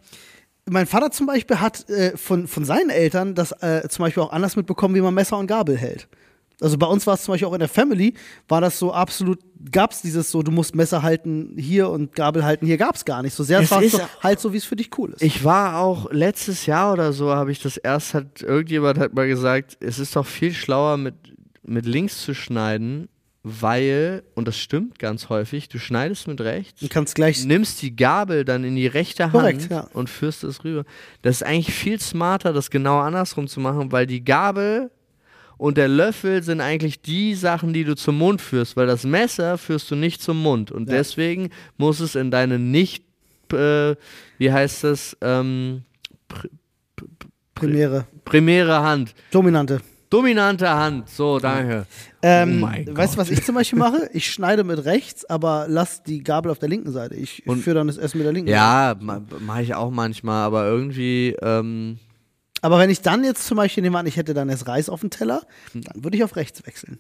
[0.66, 4.32] mein Vater zum Beispiel hat äh, von, von seinen Eltern das äh, zum Beispiel auch
[4.32, 6.08] anders mitbekommen, wie man Messer und Gabel hält.
[6.60, 8.16] Also bei uns war es zum Beispiel auch in der Family,
[8.48, 9.40] war das so absolut,
[9.72, 13.06] gab es dieses so, du musst Messer halten hier und Gabel halten hier, gab es
[13.06, 13.36] gar nicht.
[13.36, 15.22] So sehr Es war so, halt so, wie es für dich cool ist.
[15.22, 19.28] Ich war auch letztes Jahr oder so, habe ich das erst, hat irgendjemand hat mal
[19.28, 21.16] gesagt, es ist doch viel schlauer mit,
[21.62, 23.08] mit links zu schneiden,
[23.44, 27.46] weil, und das stimmt ganz häufig, du schneidest mit rechts, du kannst gleich.
[27.46, 29.88] nimmst die Gabel dann in die rechte Hand Korrekt, ja.
[29.94, 30.86] und führst es rüber.
[31.22, 34.90] Das ist eigentlich viel smarter, das genau andersrum zu machen, weil die Gabel
[35.58, 39.58] und der Löffel sind eigentlich die Sachen, die du zum Mund führst, weil das Messer
[39.58, 40.72] führst du nicht zum Mund.
[40.72, 40.98] Und Ja.
[40.98, 43.04] deswegen muss es in deine nicht,
[43.54, 43.96] äh,
[44.38, 45.84] wie heißt das, ähm,
[46.28, 46.48] pr
[47.56, 48.06] Premiere.
[48.24, 49.80] primäre Hand, Dominante.
[50.12, 51.10] dominante Hand.
[51.10, 51.88] So, danke.
[52.22, 54.10] Ähm, Oh weißt du, was ich zum Beispiel mache?
[54.14, 57.16] Ich schneide mit rechts, aber lass die Gabel auf der linken Seite.
[57.16, 58.58] Ich Und- führe dann das Essen mit der linken Seite.
[58.60, 61.98] Ja, ma mache ich auch manchmal, aber irgendwie, ähm,
[62.62, 65.02] Aber wenn ich dann jetzt zum Beispiel nehme an, ich hätte dann erst Reis auf
[65.02, 67.00] dem Teller, dann würde ich auf rechts wechseln.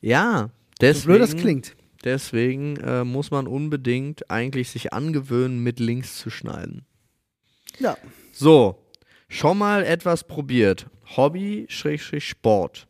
[0.00, 0.50] ja, So
[0.80, 1.06] deswegen.
[1.06, 1.76] blöd das klingt.
[2.04, 6.84] Deswegen äh, muss man unbedingt eigentlich sich angewöhnen, mit links zu schneiden.
[7.78, 7.96] Ja.
[8.32, 8.78] So,
[9.28, 10.86] schon mal etwas probiert.
[11.16, 12.86] Hobby, Schrägstrich, Sport.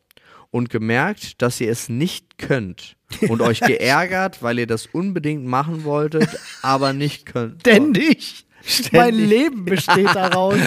[0.51, 2.97] Und gemerkt, dass ihr es nicht könnt.
[3.29, 6.29] Und euch geärgert, weil ihr das unbedingt machen wolltet,
[6.63, 7.61] aber nicht könnt.
[7.61, 8.47] Ständig.
[8.93, 10.59] Mein Leben besteht daraus.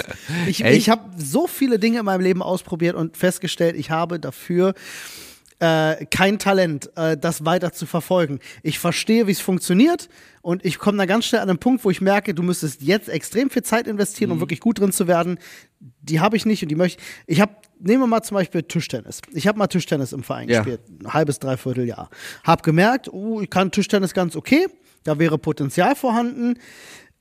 [0.48, 4.74] Ich, ich habe so viele Dinge in meinem Leben ausprobiert und festgestellt, ich habe dafür
[5.60, 8.40] äh, kein Talent, äh, das weiter zu verfolgen.
[8.62, 10.08] Ich verstehe, wie es funktioniert
[10.44, 13.10] und ich komme da ganz schnell an einen Punkt, wo ich merke, du müsstest jetzt
[13.10, 15.40] extrem viel Zeit investieren, um wirklich gut drin zu werden.
[15.80, 17.42] Die habe ich nicht und die möchte ich.
[17.42, 19.22] habe, nehmen wir mal zum Beispiel Tischtennis.
[19.34, 20.60] Ich habe mal Tischtennis im Verein Ja.
[20.62, 22.10] gespielt, ein halbes, dreiviertel Jahr.
[22.44, 24.68] Hab gemerkt, oh, ich kann Tischtennis ganz okay,
[25.04, 26.60] da wäre Potenzial vorhanden.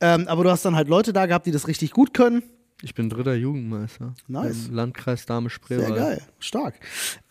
[0.01, 2.43] Ähm, aber du hast dann halt Leute da gehabt, die das richtig gut können.
[2.83, 4.15] Ich bin dritter Jugendmeister.
[4.29, 4.67] Nice.
[4.69, 5.87] Im Landkreis Dame Spreewald.
[5.87, 6.75] Sehr geil, stark.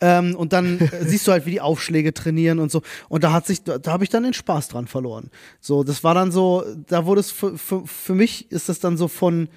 [0.00, 2.82] Ähm, und dann äh, siehst du halt, wie die Aufschläge trainieren und so.
[3.08, 5.30] Und da hat sich, da, da habe ich dann den Spaß dran verloren.
[5.60, 8.96] So, das war dann so, da wurde es für, für, für mich ist das dann
[8.96, 9.48] so von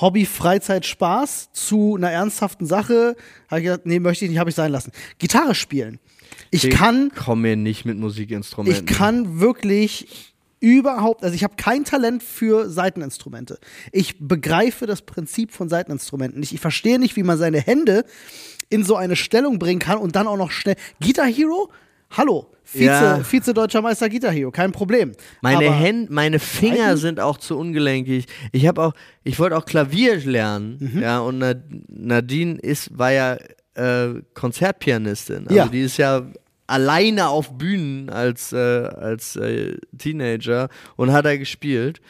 [0.00, 3.16] Hobby, Freizeit, Spaß zu einer ernsthaften Sache.
[3.48, 4.92] Habe ich gedacht, nee, möchte ich nicht, habe ich sein lassen.
[5.18, 5.98] Gitarre spielen.
[6.52, 8.86] Ich kann Komm mir nicht mit Musikinstrumenten.
[8.86, 13.58] ich kann wirklich überhaupt, also ich habe kein Talent für Seiteninstrumente.
[13.92, 16.52] Ich begreife das Prinzip von Seiteninstrumenten nicht.
[16.52, 18.04] Ich verstehe nicht, wie man seine Hände
[18.70, 20.76] in so eine Stellung bringen kann und dann auch noch schnell.
[21.00, 21.70] Guitar Hero?
[22.10, 23.22] Hallo, Vize, Ja.
[23.24, 25.12] Vize-Deutscher Meister Guitar Hero, kein Problem.
[25.42, 28.26] Meine Hände, meine Finger Seiten- sind auch zu ungelenkig.
[28.52, 28.92] Ich habe auch,
[29.24, 31.02] ich wollte auch Klavier lernen, Mhm.
[31.02, 33.36] ja, und Nad- Nadine ist, war ja
[33.74, 35.44] äh, Konzertpianistin.
[35.48, 35.66] Also Ja.
[35.68, 36.22] die ist ja
[36.66, 42.00] alleine auf Bühnen als, äh, als äh, Teenager und hat da gespielt.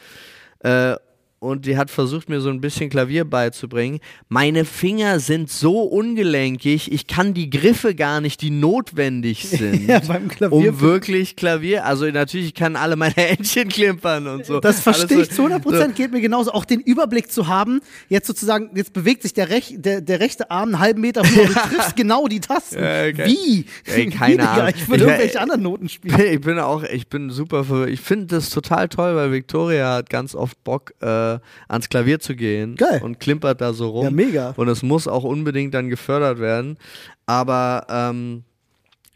[0.59, 0.95] Äh,
[1.39, 3.99] und die hat versucht, mir so ein bisschen Klavier beizubringen.
[4.27, 9.87] Meine Finger sind so ungelenkig, ich kann die Griffe gar nicht, die notwendig sind.
[9.87, 14.45] Ja, beim Klavier- Um wirklich Klavier, also natürlich, ich kann alle meine Händchen klimpern und
[14.45, 14.59] so.
[14.59, 16.51] Das verstehe ich zu 100 Prozent, geht mir genauso.
[16.51, 20.49] Auch den Überblick zu haben, jetzt sozusagen, jetzt bewegt sich der, rech, der, der rechte
[20.49, 22.79] Arm einen halben Meter rüber, du triffst genau die Tasten.
[22.79, 23.25] Ja, okay.
[23.27, 23.65] Wie?
[23.85, 24.47] Ey, keine Wie?
[24.47, 24.73] Ahnung.
[24.75, 26.19] Ich würde Ich- irgendwelche anderen Noten spielen.
[26.19, 30.09] Ich bin auch, ich bin super für, ich finde das total toll, weil Victoria hat
[30.09, 31.26] ganz oft Bock, äh,
[31.67, 33.01] ans Klavier zu gehen Geil.
[33.03, 34.03] und klimpert da so rum.
[34.05, 34.53] Ja, mega.
[34.57, 36.77] Und es muss auch unbedingt dann gefördert werden.
[37.25, 38.43] Aber ähm,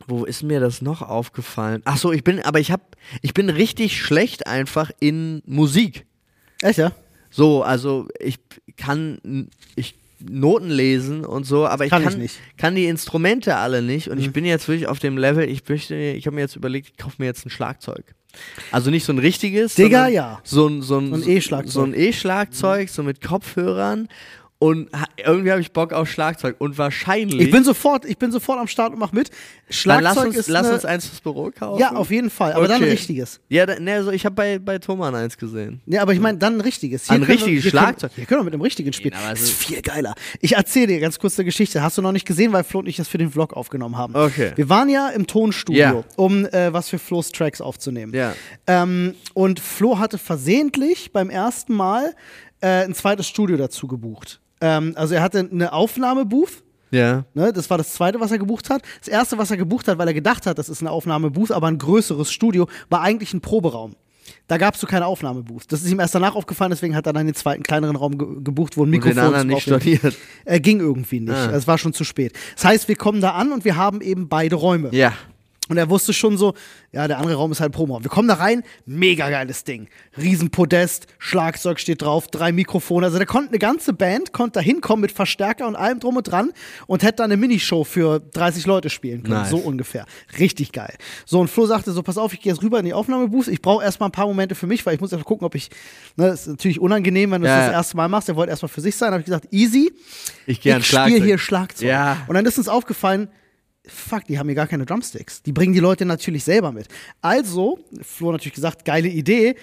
[0.07, 1.82] wo ist mir das noch aufgefallen?
[1.86, 2.84] Ach so, ich bin, aber ich habe,
[3.22, 6.05] ich bin richtig schlecht einfach in Musik.
[6.62, 6.91] Echt, ja?
[7.30, 8.39] So, also ich
[8.78, 9.95] kann ich
[10.30, 12.40] Noten lesen und so, aber ich Kann kann, ich nicht.
[12.58, 14.24] kann die Instrumente alle nicht und Mhm.
[14.24, 16.98] ich bin jetzt wirklich auf dem Level, ich möchte, ich habe mir jetzt überlegt, ich
[16.98, 18.04] kaufe mir jetzt ein Schlagzeug.
[18.72, 20.40] Also nicht so ein richtiges, Digga, sondern ja.
[20.44, 21.72] so ein, ein, So ein E-Schlagzeug.
[21.74, 24.08] So ein E-Schlagzeug, so mit Kopfhörern
[24.62, 28.59] und irgendwie habe ich Bock auf Schlagzeug und wahrscheinlich Ich bin sofort, ich bin sofort
[28.59, 29.30] am Start und mach mit.
[29.32, 29.38] dann
[29.74, 31.80] Schlagzeug lass uns, ist lass eine, uns eins fürs Büro kaufen.
[31.80, 32.91] Ja, auf jeden Fall, aber dann ein Okay.
[32.91, 33.39] richtiges.
[33.49, 35.82] Ja, da, ne, also ich habe bei, bei Thomann eins gesehen.
[35.88, 37.09] Ja, aber ich meine, dann ein richtiges.
[37.09, 38.12] Ein können wir- richtiges hier können- Schlagzeug.
[38.16, 39.16] Hier können wir mit einem richtigen spielen.
[39.16, 40.14] aber das es ist viel geiler.
[40.41, 41.82] Ich erzähle dir ganz kurz eine Geschichte.
[41.82, 44.16] Hast du noch nicht gesehen, weil Flo und ich das für den Vlog aufgenommen haben.
[44.16, 44.51] Okay.
[44.55, 46.03] Wir waren ja im Tonstudio, Ja.
[46.18, 48.14] um äh, was für Flo's Tracks aufzunehmen.
[48.14, 48.36] Ja.
[48.68, 52.14] Ähm, und Flo hatte versehentlich beim ersten Mal
[52.64, 54.39] äh, ein zweites Studio dazu gebucht.
[54.62, 56.64] Ähm, also er hatte eine Aufnahmebooth.
[56.91, 57.24] Ja.
[57.34, 58.82] Ne, das war das zweite, was er gebucht hat.
[58.99, 61.68] Das erste, was er gebucht hat, weil er gedacht hat, das ist eine Aufnahmebooth, aber
[61.68, 63.95] ein größeres Studio, war eigentlich ein Proberaum.
[64.47, 65.64] Da gab es so keine Aufnahmebooth.
[65.72, 68.28] Das ist ihm erst danach aufgefallen, deswegen hat er dann den zweiten kleineren Raum ge
[68.43, 70.18] gebucht, wo ein Und Mikrofon den anderen nicht storniert.
[70.45, 71.34] äh, Ging irgendwie nicht.
[71.34, 71.51] Ah.
[71.51, 72.34] Es war schon zu spät.
[72.55, 74.89] Das heißt, wir kommen da an und wir haben eben beide Räume.
[74.93, 75.14] Ja.
[75.72, 76.54] Und er wusste schon so,
[76.92, 78.04] ja, der andere Raum ist halt Promo.
[78.04, 79.88] Wir kommen da rein, mega geiles Ding.
[80.18, 83.06] Riesenpodest, Schlagzeug steht drauf, drei Mikrofone.
[83.06, 86.24] Also da konnte eine ganze Band konnte da hinkommen mit Verstärker und allem drum und
[86.24, 86.52] dran
[86.88, 89.36] und hätte dann eine Minishow für 30 Leute spielen können.
[89.36, 89.50] Nice.
[89.50, 90.06] So ungefähr.
[90.40, 90.94] Richtig geil.
[91.26, 93.48] So, und Flo sagte so, pass auf, ich gehe jetzt rüber in die Aufnahmebooth.
[93.48, 95.70] Ich brauche erstmal ein paar Momente für mich, weil ich muss erst gucken, ob ich,
[96.18, 98.28] ne, das ist natürlich unangenehm, wenn du Ja, das erste Mal machst.
[98.28, 99.08] Er wollte erstmal für sich sein.
[99.08, 99.94] Da habe ich gesagt, easy.
[100.46, 101.88] Ich gehe Ich spiele hier Schlagzeug.
[101.88, 102.18] Ja.
[102.28, 103.30] Und dann ist uns aufgefallen,
[103.86, 105.42] fuck, die haben hier gar keine Drumsticks.
[105.42, 106.88] Die bringen die Leute natürlich selber mit.
[107.22, 109.56] Also, Flo natürlich gesagt, geile Idee.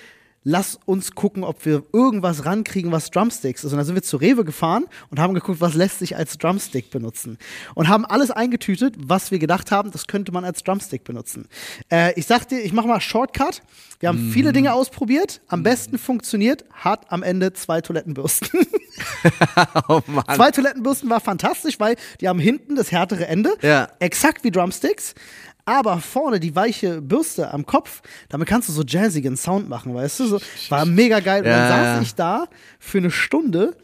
[0.44, 3.72] Lass uns gucken, ob wir irgendwas rankriegen, was Drumsticks ist.
[3.72, 6.90] Und dann sind wir zu Rewe gefahren und haben geguckt, was lässt sich als Drumstick
[6.90, 7.38] benutzen.
[7.74, 11.48] Und haben alles eingetütet, was wir gedacht haben, das könnte man als Drumstick benutzen.
[11.90, 13.62] Äh, ich sagte, ich mache mal Shortcut.
[14.00, 15.40] Wir haben viele Dinge ausprobiert.
[15.48, 18.48] Am besten funktioniert, hat am Ende zwei Toilettenbürsten.
[19.88, 20.24] Oh Mann.
[20.34, 23.88] Zwei Toilettenbürsten war fantastisch, weil die haben hinten das härtere Ende, Ja.
[24.00, 25.14] exakt wie Drumsticks,
[25.68, 28.00] aber vorne die weiche Bürste am Kopf,
[28.30, 30.26] damit kannst du so jazzigen Sound machen, weißt du?
[30.26, 30.40] So,
[30.70, 31.42] war mega geil.
[31.42, 32.46] Und Ja, dann saß ich da
[32.78, 33.76] für eine Stunde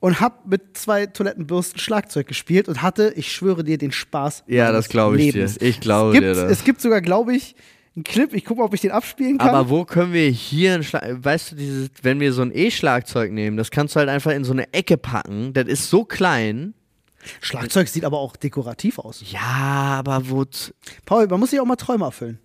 [0.00, 4.44] und hab mit zwei Toilettenbürsten Schlagzeug gespielt und hatte, ich schwöre dir, den Spaß.
[4.46, 5.58] Ja, das glaube ich Lebens.
[5.58, 5.66] dir.
[5.68, 6.50] Ich glaube es gibt, dir das.
[6.50, 7.54] Es gibt sogar, glaube ich,
[7.94, 9.50] einen Clip, ich gucke mal, ob ich den abspielen kann.
[9.50, 13.30] Aber wo können wir hier ein Schlag weißt du, dieses, wenn wir so ein E-Schlagzeug
[13.30, 16.72] nehmen, das kannst du halt einfach in so eine Ecke packen, das ist so klein.
[17.40, 19.22] Schlagzeug sieht aber auch dekorativ aus.
[19.30, 19.40] Ja,
[19.98, 20.44] aber wo,
[21.04, 22.38] Paul, man muss sich auch mal Träume erfüllen.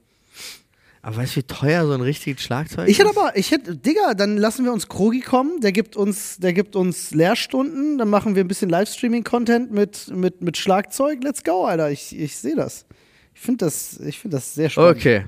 [1.01, 3.17] aber weißt du, wie teuer so ein richtiges Schlagzeug Ich hätte ist?
[3.17, 6.75] aber, ich hätte, Digga, dann lassen wir uns Krogi kommen, der gibt uns, der gibt
[6.75, 11.89] uns Lehrstunden, dann machen wir ein bisschen Livestreaming-Content mit, mit, mit Schlagzeug, let's go, Alter,
[11.91, 12.85] ich, ich sehe das.
[13.33, 14.97] Ich finde das, ich find das sehr spannend.
[14.97, 15.25] Okay,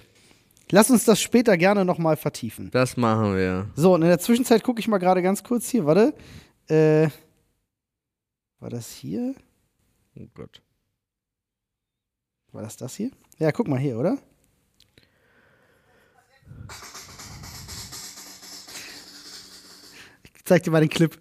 [0.70, 2.70] Lass uns das später gerne nochmal vertiefen.
[2.72, 3.68] das machen wir.
[3.78, 5.86] So, und in der Zwischenzeit gucke ich mal gerade ganz kurz hier.
[5.86, 6.14] Warte.
[6.68, 7.08] Äh,
[8.60, 9.36] war das hier?
[10.16, 10.62] Oh Gott.
[12.52, 13.12] War das das hier?
[13.38, 14.18] Ja, guck mal hier, oder?
[20.24, 21.20] Ich zeig dir mal den Clip.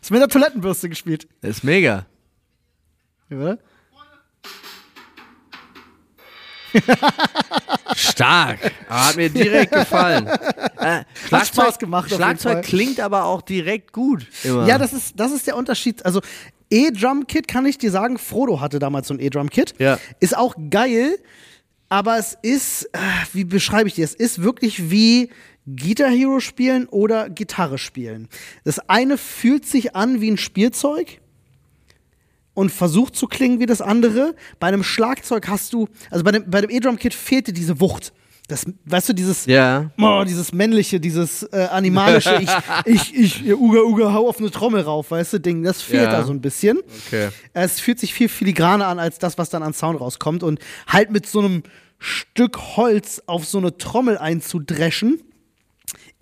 [0.00, 1.26] Ist mit der Toilettenbürste gespielt.
[1.40, 2.06] Das ist mega.
[3.30, 3.58] Ja, oder?
[7.94, 8.72] Stark.
[8.88, 10.26] Aber hat mir direkt gefallen.
[10.76, 11.04] Äh,
[11.44, 14.26] Spaß gemacht Schlagzeug klingt aber auch direkt gut.
[14.42, 14.66] Immer.
[14.66, 16.04] Ja, das ist, das ist der Unterschied.
[16.04, 16.20] Also,
[16.70, 19.74] E-Drum-Kit kann ich dir sagen, Frodo hatte damals so ein E-Drum-Kit.
[19.78, 19.98] Ja.
[20.20, 21.18] Ist auch geil,
[21.88, 22.98] aber es ist, äh,
[23.32, 24.04] wie beschreibe ich dir?
[24.04, 25.30] Es ist wirklich wie
[25.66, 28.28] Guitar Hero spielen oder Gitarre spielen.
[28.64, 31.20] Das eine fühlt sich an wie ein Spielzeug
[32.54, 34.34] und versucht zu klingen wie das andere.
[34.60, 38.12] Bei einem Schlagzeug hast du, also bei dem, bei dem E-Drum-Kit fehlte diese Wucht.
[38.46, 39.90] Das, weißt du, dieses, Ja.
[39.98, 42.50] oh, dieses männliche, dieses äh, animalische, ich,
[42.84, 46.04] ich, ich, ihr Uga Uga, hau auf eine Trommel rauf, weißt du, Ding, das fehlt
[46.04, 46.10] Ja.
[46.10, 46.78] da so ein bisschen.
[47.06, 47.30] Okay.
[47.54, 50.42] Es fühlt sich viel filigraner an als das, was dann an Sound rauskommt.
[50.42, 51.62] Und halt mit so einem
[51.98, 55.22] Stück Holz auf so eine Trommel einzudreschen,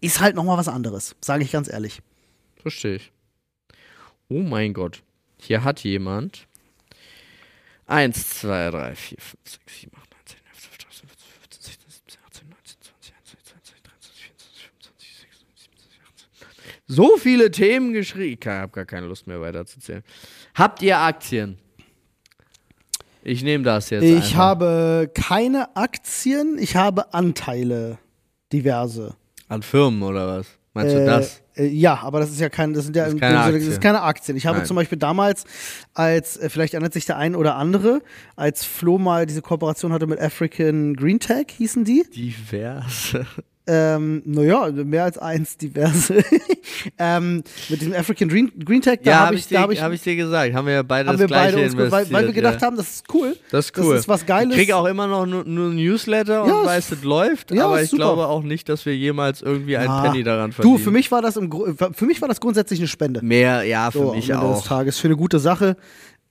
[0.01, 2.03] ist halt nochmal was anderes, sage ich ganz ehrlich.
[2.61, 3.11] Verstehe ich.
[4.29, 5.03] Oh mein Gott.
[5.45, 6.47] Hier hat jemand
[7.87, 11.63] 1, 2, 3, 4, 5, 6, 7, 8, 9, 10, 11, 12, 13, 14, 15,
[11.63, 16.83] 16, 17, 18, 19, 20, 21, 22, 23, 24, 25, 26, 27, 28.
[16.87, 18.39] So viele Themen geschrieben.
[18.41, 20.05] Ich habe gar keine Lust mehr weiterzuzählen.
[20.55, 21.59] Habt ihr Aktien?
[23.25, 24.03] Ich nehme das jetzt.
[24.05, 24.35] Ich einfach.
[24.37, 27.99] habe keine Aktien, ich habe Anteile,
[28.53, 29.17] diverse.
[29.49, 30.47] An Firmen oder was?
[30.75, 31.42] Meinst du Äh, das?
[31.57, 33.69] Äh, ja, aber das ist ja kein, das sind ja Das ist keine Sinne- das
[33.69, 34.37] ist keine Aktien.
[34.37, 34.67] Ich habe Nein.
[34.67, 35.45] zum Beispiel damals,
[35.95, 38.01] als, äh, vielleicht erinnert sich der ein oder andere,
[38.37, 42.05] als Flo mal diese Kooperation hatte mit African Green Tech, hießen die.
[42.15, 43.27] Diverse.
[43.65, 46.25] Ähm, naja, mehr als eins, diverse.
[46.99, 49.81] ähm, mit diesem African Green, Green Tech, da Ja, habe habe ich, da habe ich,
[49.81, 50.53] hab ich dir gesagt.
[50.53, 52.61] Haben wir ja beide das wir gleiche beide uns, ge- weil, weil wir investiert, gedacht
[52.61, 52.67] ja.
[52.67, 53.37] haben, das ist cool.
[53.53, 53.93] Das ist cool.
[53.95, 54.51] Das ist was Geiles.
[54.51, 57.91] Ich kriege auch immer noch nur, Newsletter Ja, und weiß, es läuft, ja, aber ich
[57.91, 58.03] super.
[58.03, 60.77] glaube auch nicht, dass wir jemals irgendwie einen Ah, Penny daran verdienen.
[60.79, 61.49] Du, für mich war das im,
[61.93, 63.23] für mich war das grundsätzlich eine Spende.
[63.25, 64.67] Mehr, ja, für So, mich am Ende des auch.
[64.67, 65.77] Tages für eine gute Sache.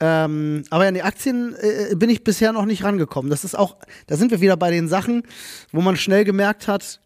[0.04, 3.30] Ähm, aber an die Aktien äh, bin ich bisher noch nicht rangekommen.
[3.30, 3.78] Das ist auch,
[4.08, 5.22] da sind wir wieder bei den Sachen,
[5.72, 7.01] wo man schnell gemerkt hat,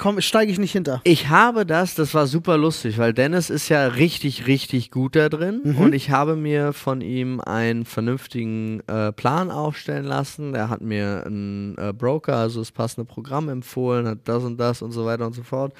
[0.00, 1.00] komm, steige ich nicht hinter.
[1.04, 5.28] Ich habe das, das war super lustig, weil Dennis ist ja richtig, richtig gut da
[5.28, 5.76] drin Mhm.
[5.76, 10.54] und ich habe mir von ihm einen vernünftigen äh, Plan aufstellen lassen.
[10.54, 14.82] Er hat mir einen äh, Broker, also das passende Programm empfohlen, hat das und das
[14.82, 15.72] und so weiter und so fort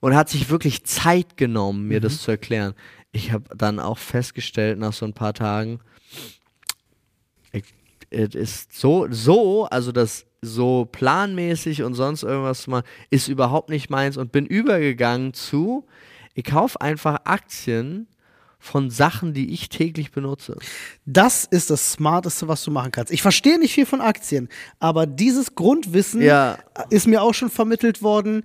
[0.00, 2.04] und hat sich wirklich Zeit genommen, mir Mhm.
[2.04, 2.74] das zu erklären.
[3.12, 5.80] Ich habe dann auch festgestellt nach so ein paar Tagen,
[8.10, 13.70] es ist so, so, also das so planmäßig und sonst irgendwas zu machen, ist überhaupt
[13.70, 15.84] nicht meins und bin übergegangen zu,
[16.34, 18.06] ich kaufe einfach Aktien
[18.58, 20.56] von Sachen, die ich täglich benutze.
[21.04, 23.12] Das ist das Smarteste, was du machen kannst.
[23.12, 26.58] Ich verstehe nicht viel von Aktien, aber dieses Grundwissen Ja.
[26.88, 28.42] ist mir auch schon vermittelt worden.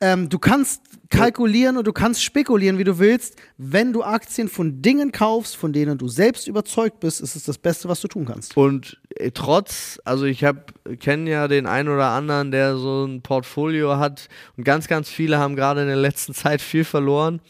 [0.00, 3.36] Ähm, du kannst kalkulieren und du kannst spekulieren, wie du willst.
[3.56, 7.56] Wenn du Aktien von Dingen kaufst, von denen du selbst überzeugt bist, ist es das
[7.56, 8.56] Beste, was du tun kannst.
[8.56, 10.64] Und äh, trotz, also ich habe
[10.98, 15.38] kenne ja den einen oder anderen, der so ein Portfolio hat und ganz, ganz viele
[15.38, 17.40] haben gerade in der letzten Zeit viel verloren.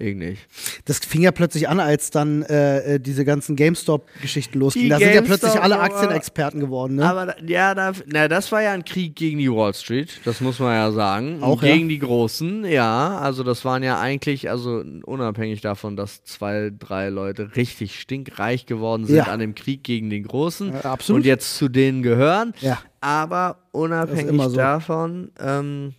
[0.00, 0.46] Nicht.
[0.84, 4.90] Das fing ja plötzlich an, als dann äh, äh, diese ganzen GameStop-Geschichten losgingen.
[4.90, 6.94] Da sind ja GameStop, plötzlich alle Aktienexperten geworden.
[6.96, 7.04] Ne?
[7.04, 10.60] Aber ja, da, na, das war ja ein Krieg gegen die Wall Street, das muss
[10.60, 11.42] man ja sagen.
[11.42, 11.74] Auch, Und ja?
[11.74, 13.18] gegen die Großen, ja.
[13.18, 19.04] Also das waren ja eigentlich, also unabhängig davon, dass zwei, drei Leute richtig stinkreich geworden
[19.04, 19.24] sind Ja.
[19.24, 21.22] an dem Krieg gegen den Großen Ja, absolut.
[21.22, 22.54] und jetzt zu denen gehören.
[22.60, 22.78] Ja.
[23.00, 24.54] Aber unabhängig so.
[24.56, 25.94] davon ähm,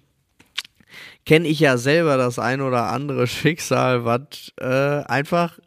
[1.30, 5.60] kenne ich ja selber das ein oder andere Schicksal, was äh, einfach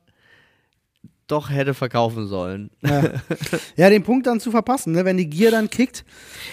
[1.33, 2.71] doch hätte verkaufen sollen.
[3.77, 5.05] ja, den Punkt dann zu verpassen, ne?
[5.05, 6.05] wenn die Gier dann kickt.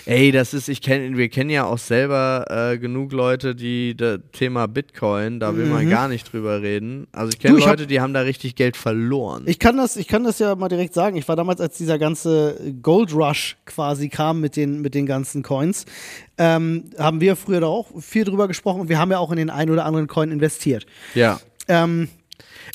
[0.06, 4.20] Ey, das ist, ich kenne, wir kennen ja auch selber äh, genug Leute, die das
[4.32, 7.08] Thema Bitcoin, da will man gar nicht drüber reden.
[7.12, 7.60] Also ich kenne Mhm.
[7.60, 9.44] Ich hab- Leute, die haben da richtig Geld verloren.
[9.46, 11.18] Ich kann, das, ich kann das ja mal direkt sagen.
[11.18, 15.44] Ich war damals, als dieser ganze Gold Rush quasi kam mit den, mit den ganzen
[15.44, 15.86] Coins,
[16.38, 19.38] ähm, haben wir früher da auch viel drüber gesprochen und wir haben ja auch in
[19.38, 20.86] den einen oder anderen Coin investiert.
[21.16, 21.40] ja.
[21.68, 22.08] Ähm,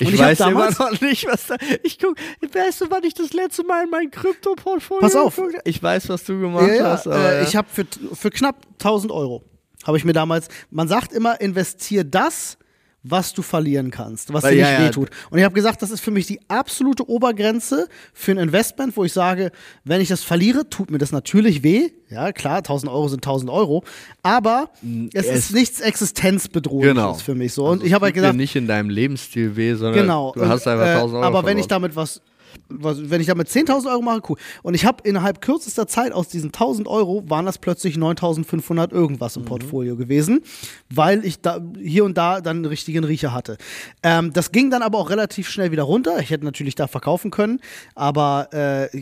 [0.01, 1.57] Ich, ich weiß immer damals- noch nicht, was da.
[1.82, 2.16] Ich guck,
[2.53, 5.38] weißt du, wann ich das letzte Mal in mein Krypto-Portfolio Pass auf.
[5.38, 5.47] hab?
[5.64, 7.07] Ich weiß, was du gemacht ja, ja, hast.
[7.07, 7.42] Äh, ja.
[7.42, 9.42] Ich habe für, für knapp 1000 Euro,
[9.86, 12.59] habe ich mir damals, man sagt immer, investier das,
[13.07, 14.86] was du verlieren kannst, was Weil, dir nicht ja.
[14.86, 15.11] wehtut.
[15.30, 19.05] Und ich habe gesagt, das ist für mich die absolute Obergrenze für ein Investment, wo
[19.05, 19.52] ich sage,
[19.84, 21.90] wenn ich das verliere, tut mir das natürlich weh.
[22.09, 23.84] Ja, klar, 1000 Euro sind 1000 Euro.
[24.22, 24.70] Aber
[25.12, 27.14] es, es- ist nichts Existenzbedrohliches Genau.
[27.14, 27.64] für mich so.
[27.66, 30.32] Und Also ich habe halt tut gesagt, nicht in deinem Lebensstil weh, sondern Genau.
[30.34, 31.82] du hast einfach äh, 1000 Euro Aber wenn ich verloren.
[31.82, 32.20] damit was
[32.68, 34.36] wenn ich damit 10.000 Euro mache, cool.
[34.62, 39.36] Und ich habe innerhalb kürzester Zeit aus diesen 1.000 Euro waren das plötzlich 9.500 irgendwas
[39.36, 39.46] im Mhm.
[39.46, 40.42] Portfolio gewesen,
[40.90, 43.57] weil ich da hier und da dann einen richtigen Riecher hatte.
[44.02, 46.18] Ähm, das ging dann aber auch relativ schnell wieder runter.
[46.20, 47.61] Ich hätte natürlich da verkaufen können,
[47.94, 48.96] aber äh,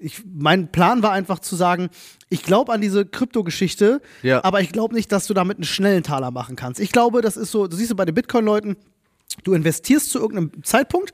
[0.00, 1.88] ich, mein Plan war einfach zu sagen,
[2.28, 4.42] ich glaube an diese Krypto-Geschichte, Ja.
[4.44, 6.80] aber ich glaube nicht, dass du damit einen schnellen Taler machen kannst.
[6.80, 8.76] Ich glaube, das ist so, du siehst du bei den Bitcoin-Leuten,
[9.42, 11.12] Du investierst zu irgendeinem Zeitpunkt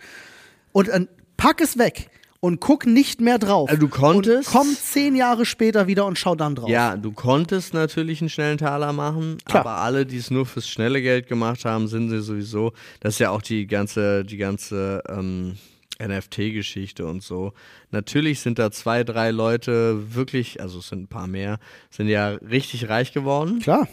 [0.73, 1.09] und dann
[1.41, 2.11] pack es weg
[2.41, 3.69] und guck nicht mehr drauf.
[3.71, 6.69] Also du konntest- Und komm zehn Jahre später wieder und schau dann drauf.
[6.69, 9.61] Ja, du konntest natürlich einen schnellen Taler machen, Klar.
[9.67, 12.73] aber alle, die es nur fürs schnelle Geld gemacht haben, sind sie sowieso.
[13.01, 15.57] Das ist ja auch die ganze, die ganze ähm,
[16.03, 17.53] NFT-Geschichte und so.
[17.91, 21.59] Natürlich sind da zwei, drei Leute wirklich, also es sind ein paar mehr,
[21.91, 23.59] sind ja richtig reich geworden.
[23.61, 23.87] Klar,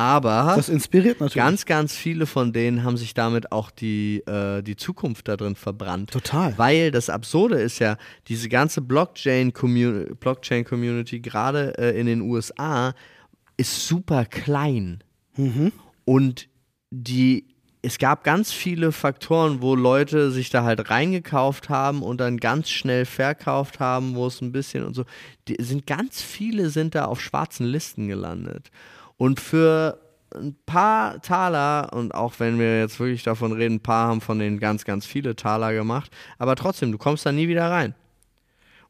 [0.00, 1.34] Aber das inspiriert natürlich.
[1.34, 5.56] ganz, ganz viele von denen haben sich damit auch die, äh, die Zukunft da drin
[5.56, 6.10] verbrannt.
[6.10, 6.56] Total.
[6.56, 12.94] Weil das Absurde ist ja, diese ganze Blockchain-Community, Blockchain-Community gerade äh, in den USA
[13.58, 15.04] ist super klein.
[15.36, 15.70] Mhm.
[16.06, 16.48] Und
[16.90, 17.48] die,
[17.82, 22.70] es gab ganz viele Faktoren, wo Leute sich da halt reingekauft haben und dann ganz
[22.70, 25.04] schnell verkauft haben, wo es ein bisschen und so.
[25.46, 28.70] Die sind ganz viele sind da auf schwarzen Listen gelandet.
[29.20, 30.00] Und für
[30.34, 34.38] ein paar Taler, und auch wenn wir jetzt wirklich davon reden, ein paar haben von
[34.38, 37.94] denen ganz, ganz viele Taler gemacht, aber trotzdem, du kommst da nie wieder rein.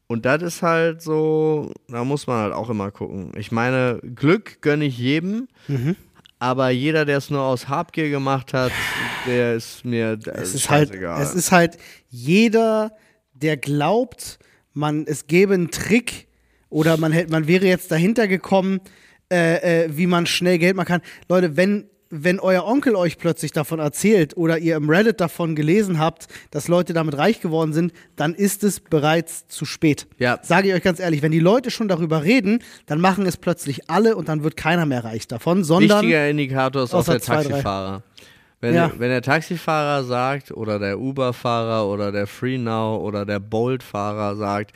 [0.07, 3.33] Und das ist halt so, da muss man halt auch immer gucken.
[3.37, 5.97] Ich meine, Glück gönne ich jedem, Mhm.
[6.39, 8.70] aber jeder, der es nur aus Habgier gemacht hat,
[9.26, 11.76] der ist mir es ist halt, es ist halt
[12.09, 12.93] jeder,
[13.35, 14.39] der glaubt,
[14.74, 16.28] man, es gäbe einen Trick
[16.68, 18.81] oder man, hätte, man wäre jetzt dahinter gekommen,
[19.33, 21.01] äh, äh, wie man schnell Geld machen kann.
[21.28, 25.99] Leute, wenn, wenn euer Onkel euch plötzlich davon erzählt oder ihr im Reddit davon gelesen
[25.99, 30.09] habt, dass Leute damit reich geworden sind, dann ist es bereits zu spät.
[30.18, 30.41] Ja.
[30.43, 33.89] Sage ich euch ganz ehrlich, wenn die Leute schon darüber reden, dann machen es plötzlich
[33.89, 37.45] alle und dann wird keiner mehr reich davon, sondern Wichtiger Indikator ist auch der drei.
[37.45, 38.03] Taxifahrer.
[38.62, 38.91] Wenn, Ja.
[38.99, 44.72] wenn der Taxifahrer sagt oder der Uber-Fahrer oder der FreeNow oder der Bolt-Fahrer sagt,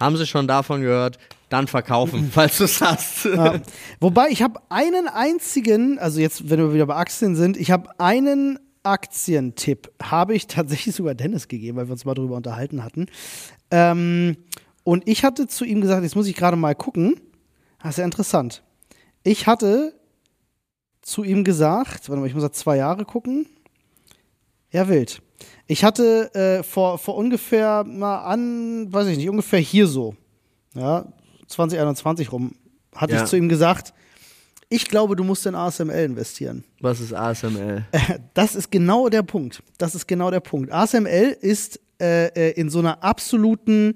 [0.00, 1.18] haben Sie schon davon gehört,
[1.50, 3.26] dann verkaufen, falls du es hast.
[3.26, 3.60] Ja.
[4.00, 7.90] Wobei ich habe einen einzigen, also jetzt, wenn wir wieder bei Aktien sind, ich habe
[8.00, 13.06] einen Aktientipp, habe ich tatsächlich sogar Dennis gegeben, weil wir uns mal darüber unterhalten hatten.
[13.70, 14.36] Ähm,
[14.84, 17.20] und ich hatte zu ihm gesagt, jetzt muss ich gerade mal gucken.
[17.82, 18.62] Das ist ja interessant.
[19.22, 19.94] Ich hatte
[21.02, 23.46] zu ihm gesagt, warte mal, ich muss da zwei Jahre gucken.
[24.70, 25.20] Ja, wild.
[25.70, 30.16] Ich hatte äh, vor, vor ungefähr mal an, weiß ich nicht, ungefähr hier so,
[30.74, 31.04] ja,
[31.46, 32.56] 2021 rum,
[32.92, 33.22] hatte Ja.
[33.22, 33.94] ich zu ihm gesagt,
[34.68, 36.64] ich glaube, du musst in ASML investieren.
[36.80, 37.84] Was ist ASML?
[38.34, 39.62] Das ist genau der Punkt.
[39.78, 40.72] Das ist genau der Punkt.
[40.72, 43.94] ASML ist äh, äh, in so einer absoluten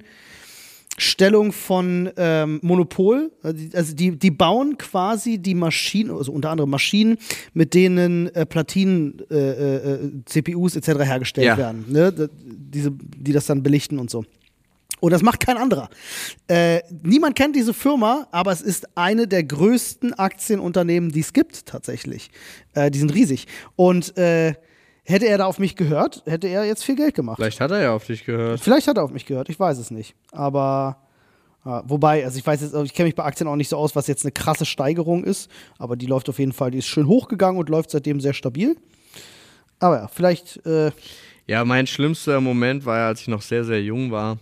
[0.97, 3.33] Stellung von ähm, Monopol.
[3.73, 7.19] Also die- die, bauen quasi die Maschinen, also unter anderem Maschinen,
[7.53, 9.35] mit denen äh, Platinen, äh,
[9.95, 10.89] äh, CPUs etc.
[11.05, 11.57] hergestellt Ja.
[11.59, 11.85] werden.
[11.89, 12.13] Ne?
[12.45, 14.25] Diese, die das dann belichten und so.
[15.01, 15.91] Und das macht kein anderer.
[16.49, 21.67] Äh, niemand kennt diese Firma, aber es ist eine der größten Aktienunternehmen, die es gibt,
[21.67, 22.31] tatsächlich.
[22.75, 23.47] Äh, die sind riesig.
[23.77, 24.55] Und äh,
[25.05, 27.37] hätte er da auf mich gehört, hätte er jetzt viel Geld gemacht.
[27.37, 28.61] Vielleicht hat er ja auf dich gehört.
[28.61, 30.15] Vielleicht hat er auf mich gehört, ich weiß es nicht.
[30.33, 30.99] Aber
[31.65, 33.95] ja, wobei, also ich weiß jetzt, ich kenne mich bei Aktien auch nicht so aus,
[33.97, 37.07] was jetzt eine krasse Steigerung ist, aber die läuft auf jeden Fall, die ist schön
[37.07, 38.77] hochgegangen und läuft seitdem sehr stabil.
[39.79, 40.91] Aber ja, vielleicht, äh,
[41.47, 44.39] Ja, mein schlimmster Moment war ja, als ich noch sehr, sehr jung war.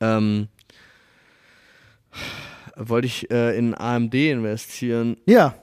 [0.00, 0.48] Ähm,
[2.76, 5.54] wollte ich äh, in AMD investieren ja,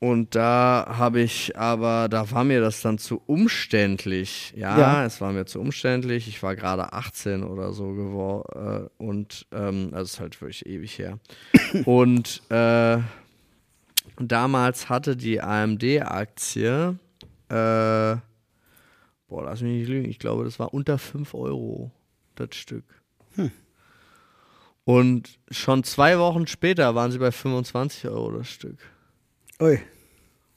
[0.00, 4.52] und da habe ich aber, da war mir das dann zu umständlich.
[4.56, 5.04] Ja, Ja.
[5.06, 6.28] es war mir zu umständlich.
[6.28, 10.98] Ich war gerade 18 oder so geworden äh, und ähm, das ist halt wirklich ewig
[10.98, 11.18] her.
[11.86, 12.98] und äh,
[14.18, 16.98] damals hatte die AMD-Aktie,
[17.48, 18.16] äh,
[19.28, 21.90] boah, lass mich nicht lügen, ich glaube, das war unter 5 Euro,
[22.34, 22.84] das Stück.
[24.84, 28.76] Und schon zwei Wochen später waren sie bei 25 Euro das Stück.
[29.60, 29.78] Ui,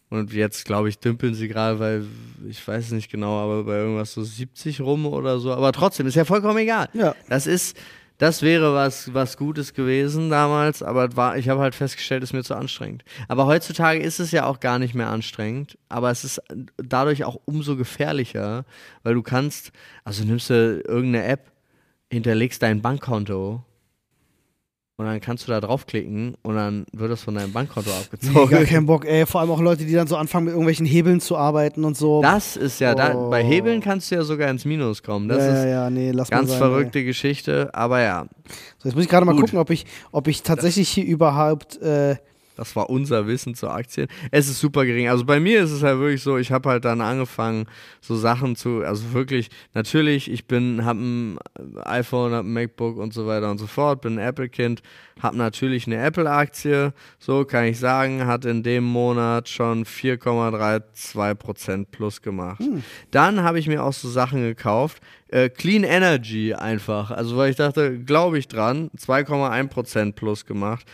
[0.10, 2.06] Und jetzt, glaube ich, dümpeln sie gerade, weil
[2.48, 5.52] ich weiß es nicht genau, aber bei irgendwas so 70 rum oder so.
[5.54, 6.90] Aber trotzdem, ist ja vollkommen egal.
[6.94, 7.16] Ja.
[7.30, 7.78] Das ist,
[8.20, 12.34] Das wäre was, was Gutes gewesen damals, aber war, ich habe halt festgestellt, es ist
[12.34, 13.04] mir zu anstrengend.
[13.28, 16.42] Aber heutzutage ist es ja auch gar nicht mehr anstrengend, aber es ist
[16.78, 18.66] dadurch auch umso gefährlicher,
[19.04, 19.72] weil du kannst,
[20.04, 21.52] also nimmst du irgendeine App,
[22.12, 23.64] hinterlegst dein Bankkonto
[24.98, 28.50] und dann kannst du da draufklicken und dann wird das von deinem Bankkonto Nee, abgezogen.
[28.50, 29.26] gar keinen Bock, ey.
[29.28, 32.22] Vor allem auch Leute, die dann so anfangen, mit irgendwelchen Hebeln zu arbeiten und so.
[32.24, 33.48] Das ist ja, da, bei Oh.
[33.48, 35.28] Hebeln kannst du ja sogar ins Minus kommen.
[35.30, 38.28] Das ja, ist ja, ja, nee, lass ganz mal sein, verrückte Geschichte, aber ja, Ey.
[38.80, 41.80] So, jetzt muss ich gerade mal gucken, ob ich, ob ich tatsächlich hier überhaupt.
[41.82, 42.16] Äh,
[42.58, 44.08] das war unser Wissen zu Aktien.
[44.32, 45.08] Es ist super gering.
[45.10, 47.66] Also bei mir ist es halt wirklich so, ich habe halt dann angefangen,
[48.02, 51.38] so Sachen zu, also wirklich, natürlich, ich bin, habe ein
[51.84, 54.82] iPhone, habe ein MacBook und so weiter und so fort, bin ein Apple-Kind,
[55.22, 62.22] habe natürlich eine Apple-Aktie, so kann ich sagen, hat in dem Monat schon 4,32% plus
[62.22, 62.62] gemacht.
[63.12, 67.58] Dann habe ich mir auch so Sachen gekauft, äh, Clean Energy einfach, also weil ich
[67.58, 70.86] dachte, glaube ich dran, 2,1% plus gemacht.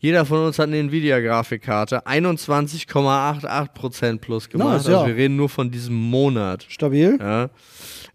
[0.00, 4.68] Jeder von uns hat eine Nvidia-Grafikkarte, 21,88% plus gemacht.
[4.68, 5.06] Nice, also ja.
[5.06, 6.64] wir reden nur von diesem Monat.
[6.68, 7.18] stabil.
[7.20, 7.50] Ja.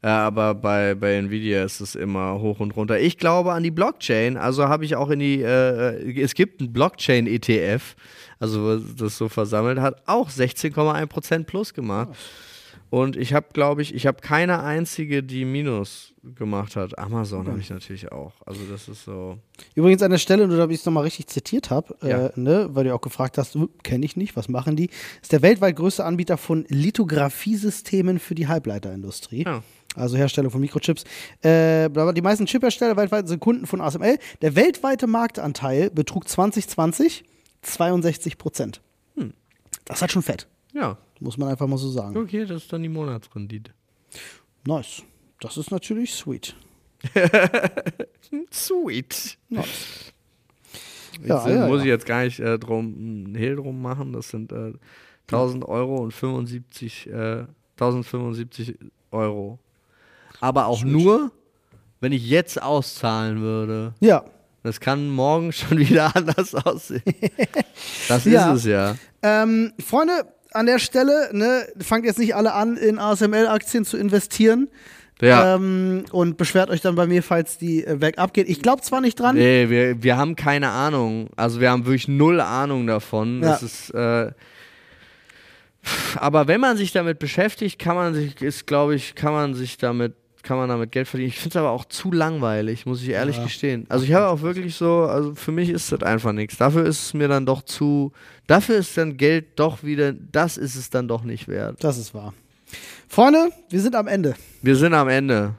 [0.04, 3.00] Ja, aber bei, bei Nvidia ist es immer hoch und runter.
[3.00, 6.74] Ich glaube an die Blockchain, also habe ich auch in die, äh, es gibt einen
[6.74, 7.96] Blockchain-ETF,
[8.38, 12.10] also das so versammelt hat, auch 16,1% plus gemacht.
[12.94, 16.96] Und ich habe, glaube ich, ich habe keine einzige, die Minus gemacht hat.
[17.00, 18.34] Amazon habe ich natürlich auch.
[18.46, 19.40] Also das ist so.
[19.74, 22.28] Übrigens an der Stelle, nur damit ich es nochmal richtig zitiert habe, Ja.
[22.28, 24.92] äh, ne, weil du auch gefragt hast, kenne ich nicht, was machen die?
[25.24, 29.44] Ist der weltweit größte Anbieter von Lithografiesystemen für die Halbleiterindustrie.
[29.44, 29.64] Ja.
[29.96, 31.04] Also Herstellung von Mikrochips.
[31.42, 34.20] Äh, die meisten Chiphersteller weltweit sind Kunden von ASML.
[34.44, 37.24] Der weltweite Marktanteil betrug 2020
[37.64, 38.82] 62 Prozent.
[39.16, 39.34] Hm.
[39.86, 42.18] Das hat schon fett, Ja, muss man einfach mal so sagen.
[42.18, 43.72] okay, das ist dann die Monatsrendite.
[44.66, 45.04] Nice.
[45.40, 46.56] Das ist natürlich sweet.
[48.52, 49.38] Sweet.
[49.50, 50.14] Nice.
[51.26, 51.84] Ja, Ja, muss ja.
[51.84, 54.14] ich jetzt gar nicht äh, drum einen Hehl drum machen.
[54.14, 54.74] Das sind äh,
[55.28, 57.46] 1000 Euro und 75, äh,
[57.78, 58.78] 1075
[59.12, 59.60] Euro.
[60.40, 61.32] Aber auch nur,
[62.00, 63.94] wenn ich jetzt auszahlen würde.
[64.00, 64.26] Ja.
[64.64, 67.04] Das kann morgen schon wieder anders aussehen.
[68.08, 68.96] Das ist es ja.
[69.22, 74.70] Ähm, Freunde, an der Stelle, ne, fangt jetzt nicht alle an, in ASML-Aktien zu investieren.
[75.22, 75.56] Ja.
[75.56, 78.50] Ähm, und beschwert euch dann bei mir, falls die äh, weg abgeht.
[78.50, 79.36] Ich glaube zwar nicht dran.
[79.36, 81.30] Nee, wir, wir haben keine Ahnung.
[81.36, 83.42] Also wir haben wirklich null Ahnung davon.
[83.42, 83.50] Ja.
[83.50, 84.32] Das ist, äh,
[86.16, 89.78] aber wenn man sich damit beschäftigt, kann man sich, ist glaube ich, kann man sich
[89.78, 90.14] damit,
[90.44, 91.30] kann man damit Geld verdienen.
[91.30, 93.44] Ich finde es aber auch zu langweilig, muss ich ehrlich Ja.
[93.44, 93.86] gestehen.
[93.90, 96.58] Also ich habe auch wirklich so, also für mich ist das einfach nichts.
[96.58, 98.12] Dafür ist es mir dann doch zu,
[98.46, 101.84] dafür ist dann Geld doch wieder, das ist es dann doch nicht wert.
[101.84, 102.34] Das ist wahr.
[103.08, 104.36] Freunde, wir sind am Ende.
[104.62, 105.56] Wir sind am Ende.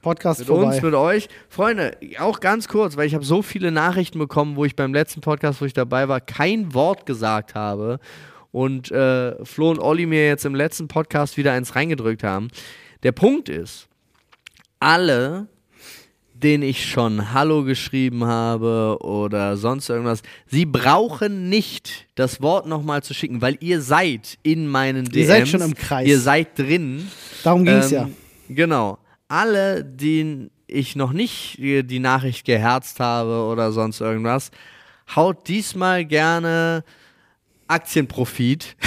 [0.00, 0.66] Podcast Mit vorbei.
[0.66, 1.28] uns, mit euch.
[1.48, 5.20] Freunde, auch ganz kurz, weil ich habe so viele Nachrichten bekommen, wo ich beim letzten
[5.20, 8.00] Podcast, wo ich dabei war, kein Wort gesagt habe.
[8.50, 12.48] Und äh, Flo und Olli mir jetzt im letzten Podcast wieder eins reingedrückt haben.
[13.04, 13.88] Der Punkt ist,
[14.82, 15.46] alle,
[16.34, 23.02] denen ich schon Hallo geschrieben habe oder sonst irgendwas, sie brauchen nicht das Wort nochmal
[23.02, 25.16] zu schicken, weil ihr seid in meinen DMs.
[25.16, 26.08] Ihr seid schon im Kreis.
[26.08, 27.08] Ihr seid drin.
[27.44, 28.08] Darum ging es Ähm, ja.
[28.48, 28.98] Genau.
[29.28, 34.50] Alle, denen ich noch nicht die Nachricht geherzt habe oder sonst irgendwas,
[35.14, 36.82] haut diesmal gerne
[37.72, 38.76] Aktienprofit.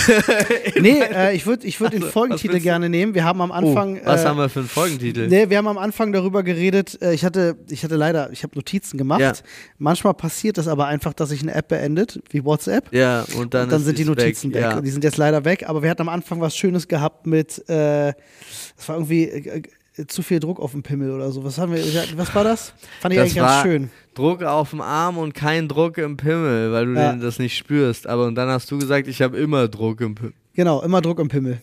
[0.80, 3.16] Nee, äh, ich würde ich würd den was Folgentitel gerne nehmen.
[3.16, 3.98] Wir haben am Anfang.
[3.98, 5.28] oh, was äh, haben wir für einen Folgentitel?
[5.28, 7.02] Nee, wir haben am Anfang darüber geredet.
[7.02, 9.22] Äh, ich, hatte, ich hatte leider, ich habe Notizen gemacht.
[9.22, 9.34] Ja.
[9.78, 12.94] Manchmal passiert es aber einfach, dass sich eine App beendet, wie WhatsApp.
[12.94, 14.62] Ja, und dann, und dann sind die Notizen weg.
[14.62, 14.82] Ja.
[14.82, 18.14] Die sind jetzt leider weg, aber wir hatten am Anfang was Schönes gehabt mit, äh,
[18.76, 19.64] das war irgendwie äh,
[20.08, 21.44] zu viel Druck auf dem Pimmel oder so.
[21.44, 21.82] Was haben wir,
[22.18, 22.74] was war das?
[23.00, 23.90] Fand ich Das eigentlich ganz schön.
[24.14, 27.14] Druck auf dem Arm und kein Druck im Pimmel, weil du Ja.
[27.14, 28.08] das nicht spürst.
[28.08, 30.34] Aber und dann hast du gesagt, ich habe immer Druck im Pimmel.
[30.54, 31.62] Genau, immer Druck im Pimmel.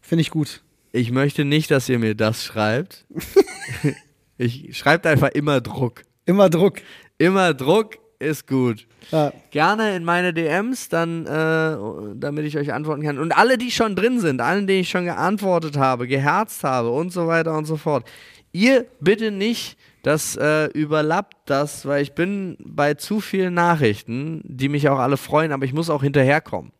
[0.00, 0.62] Finde ich gut.
[0.92, 3.06] Ich möchte nicht, dass ihr mir das schreibt.
[4.38, 6.02] ich schreibt einfach immer Druck.
[6.26, 6.76] Immer Druck.
[7.18, 8.86] Immer Druck ist gut.
[9.10, 9.32] Ja.
[9.50, 11.76] Gerne in meine DMs, dann, äh,
[12.16, 13.18] damit ich euch antworten kann.
[13.18, 17.12] Und alle, die schon drin sind, allen, denen ich schon geantwortet habe, geherzt habe und
[17.12, 18.08] so weiter und so fort.
[18.52, 24.68] Ihr bitte nicht, das äh, überlappt das, weil ich bin bei zu vielen Nachrichten, die
[24.68, 26.72] mich auch alle freuen, aber ich muss auch hinterherkommen.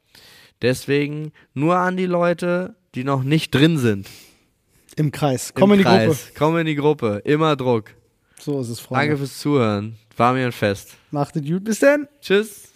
[0.60, 4.08] Deswegen nur an die Leute, die noch nicht drin sind.
[4.96, 5.50] Im Kreis.
[5.50, 6.06] Im Komm in die Kreis.
[6.06, 6.38] Gruppe.
[6.38, 7.22] Komm in die Gruppe.
[7.24, 7.94] Immer Druck.
[8.38, 9.06] So ist es, Freunde.
[9.06, 9.96] Danke fürs Zuhören.
[10.16, 10.90] War mir ein Fest.
[11.10, 11.64] Macht es gut.
[11.64, 12.08] Bis dann.
[12.20, 12.71] Tschüss.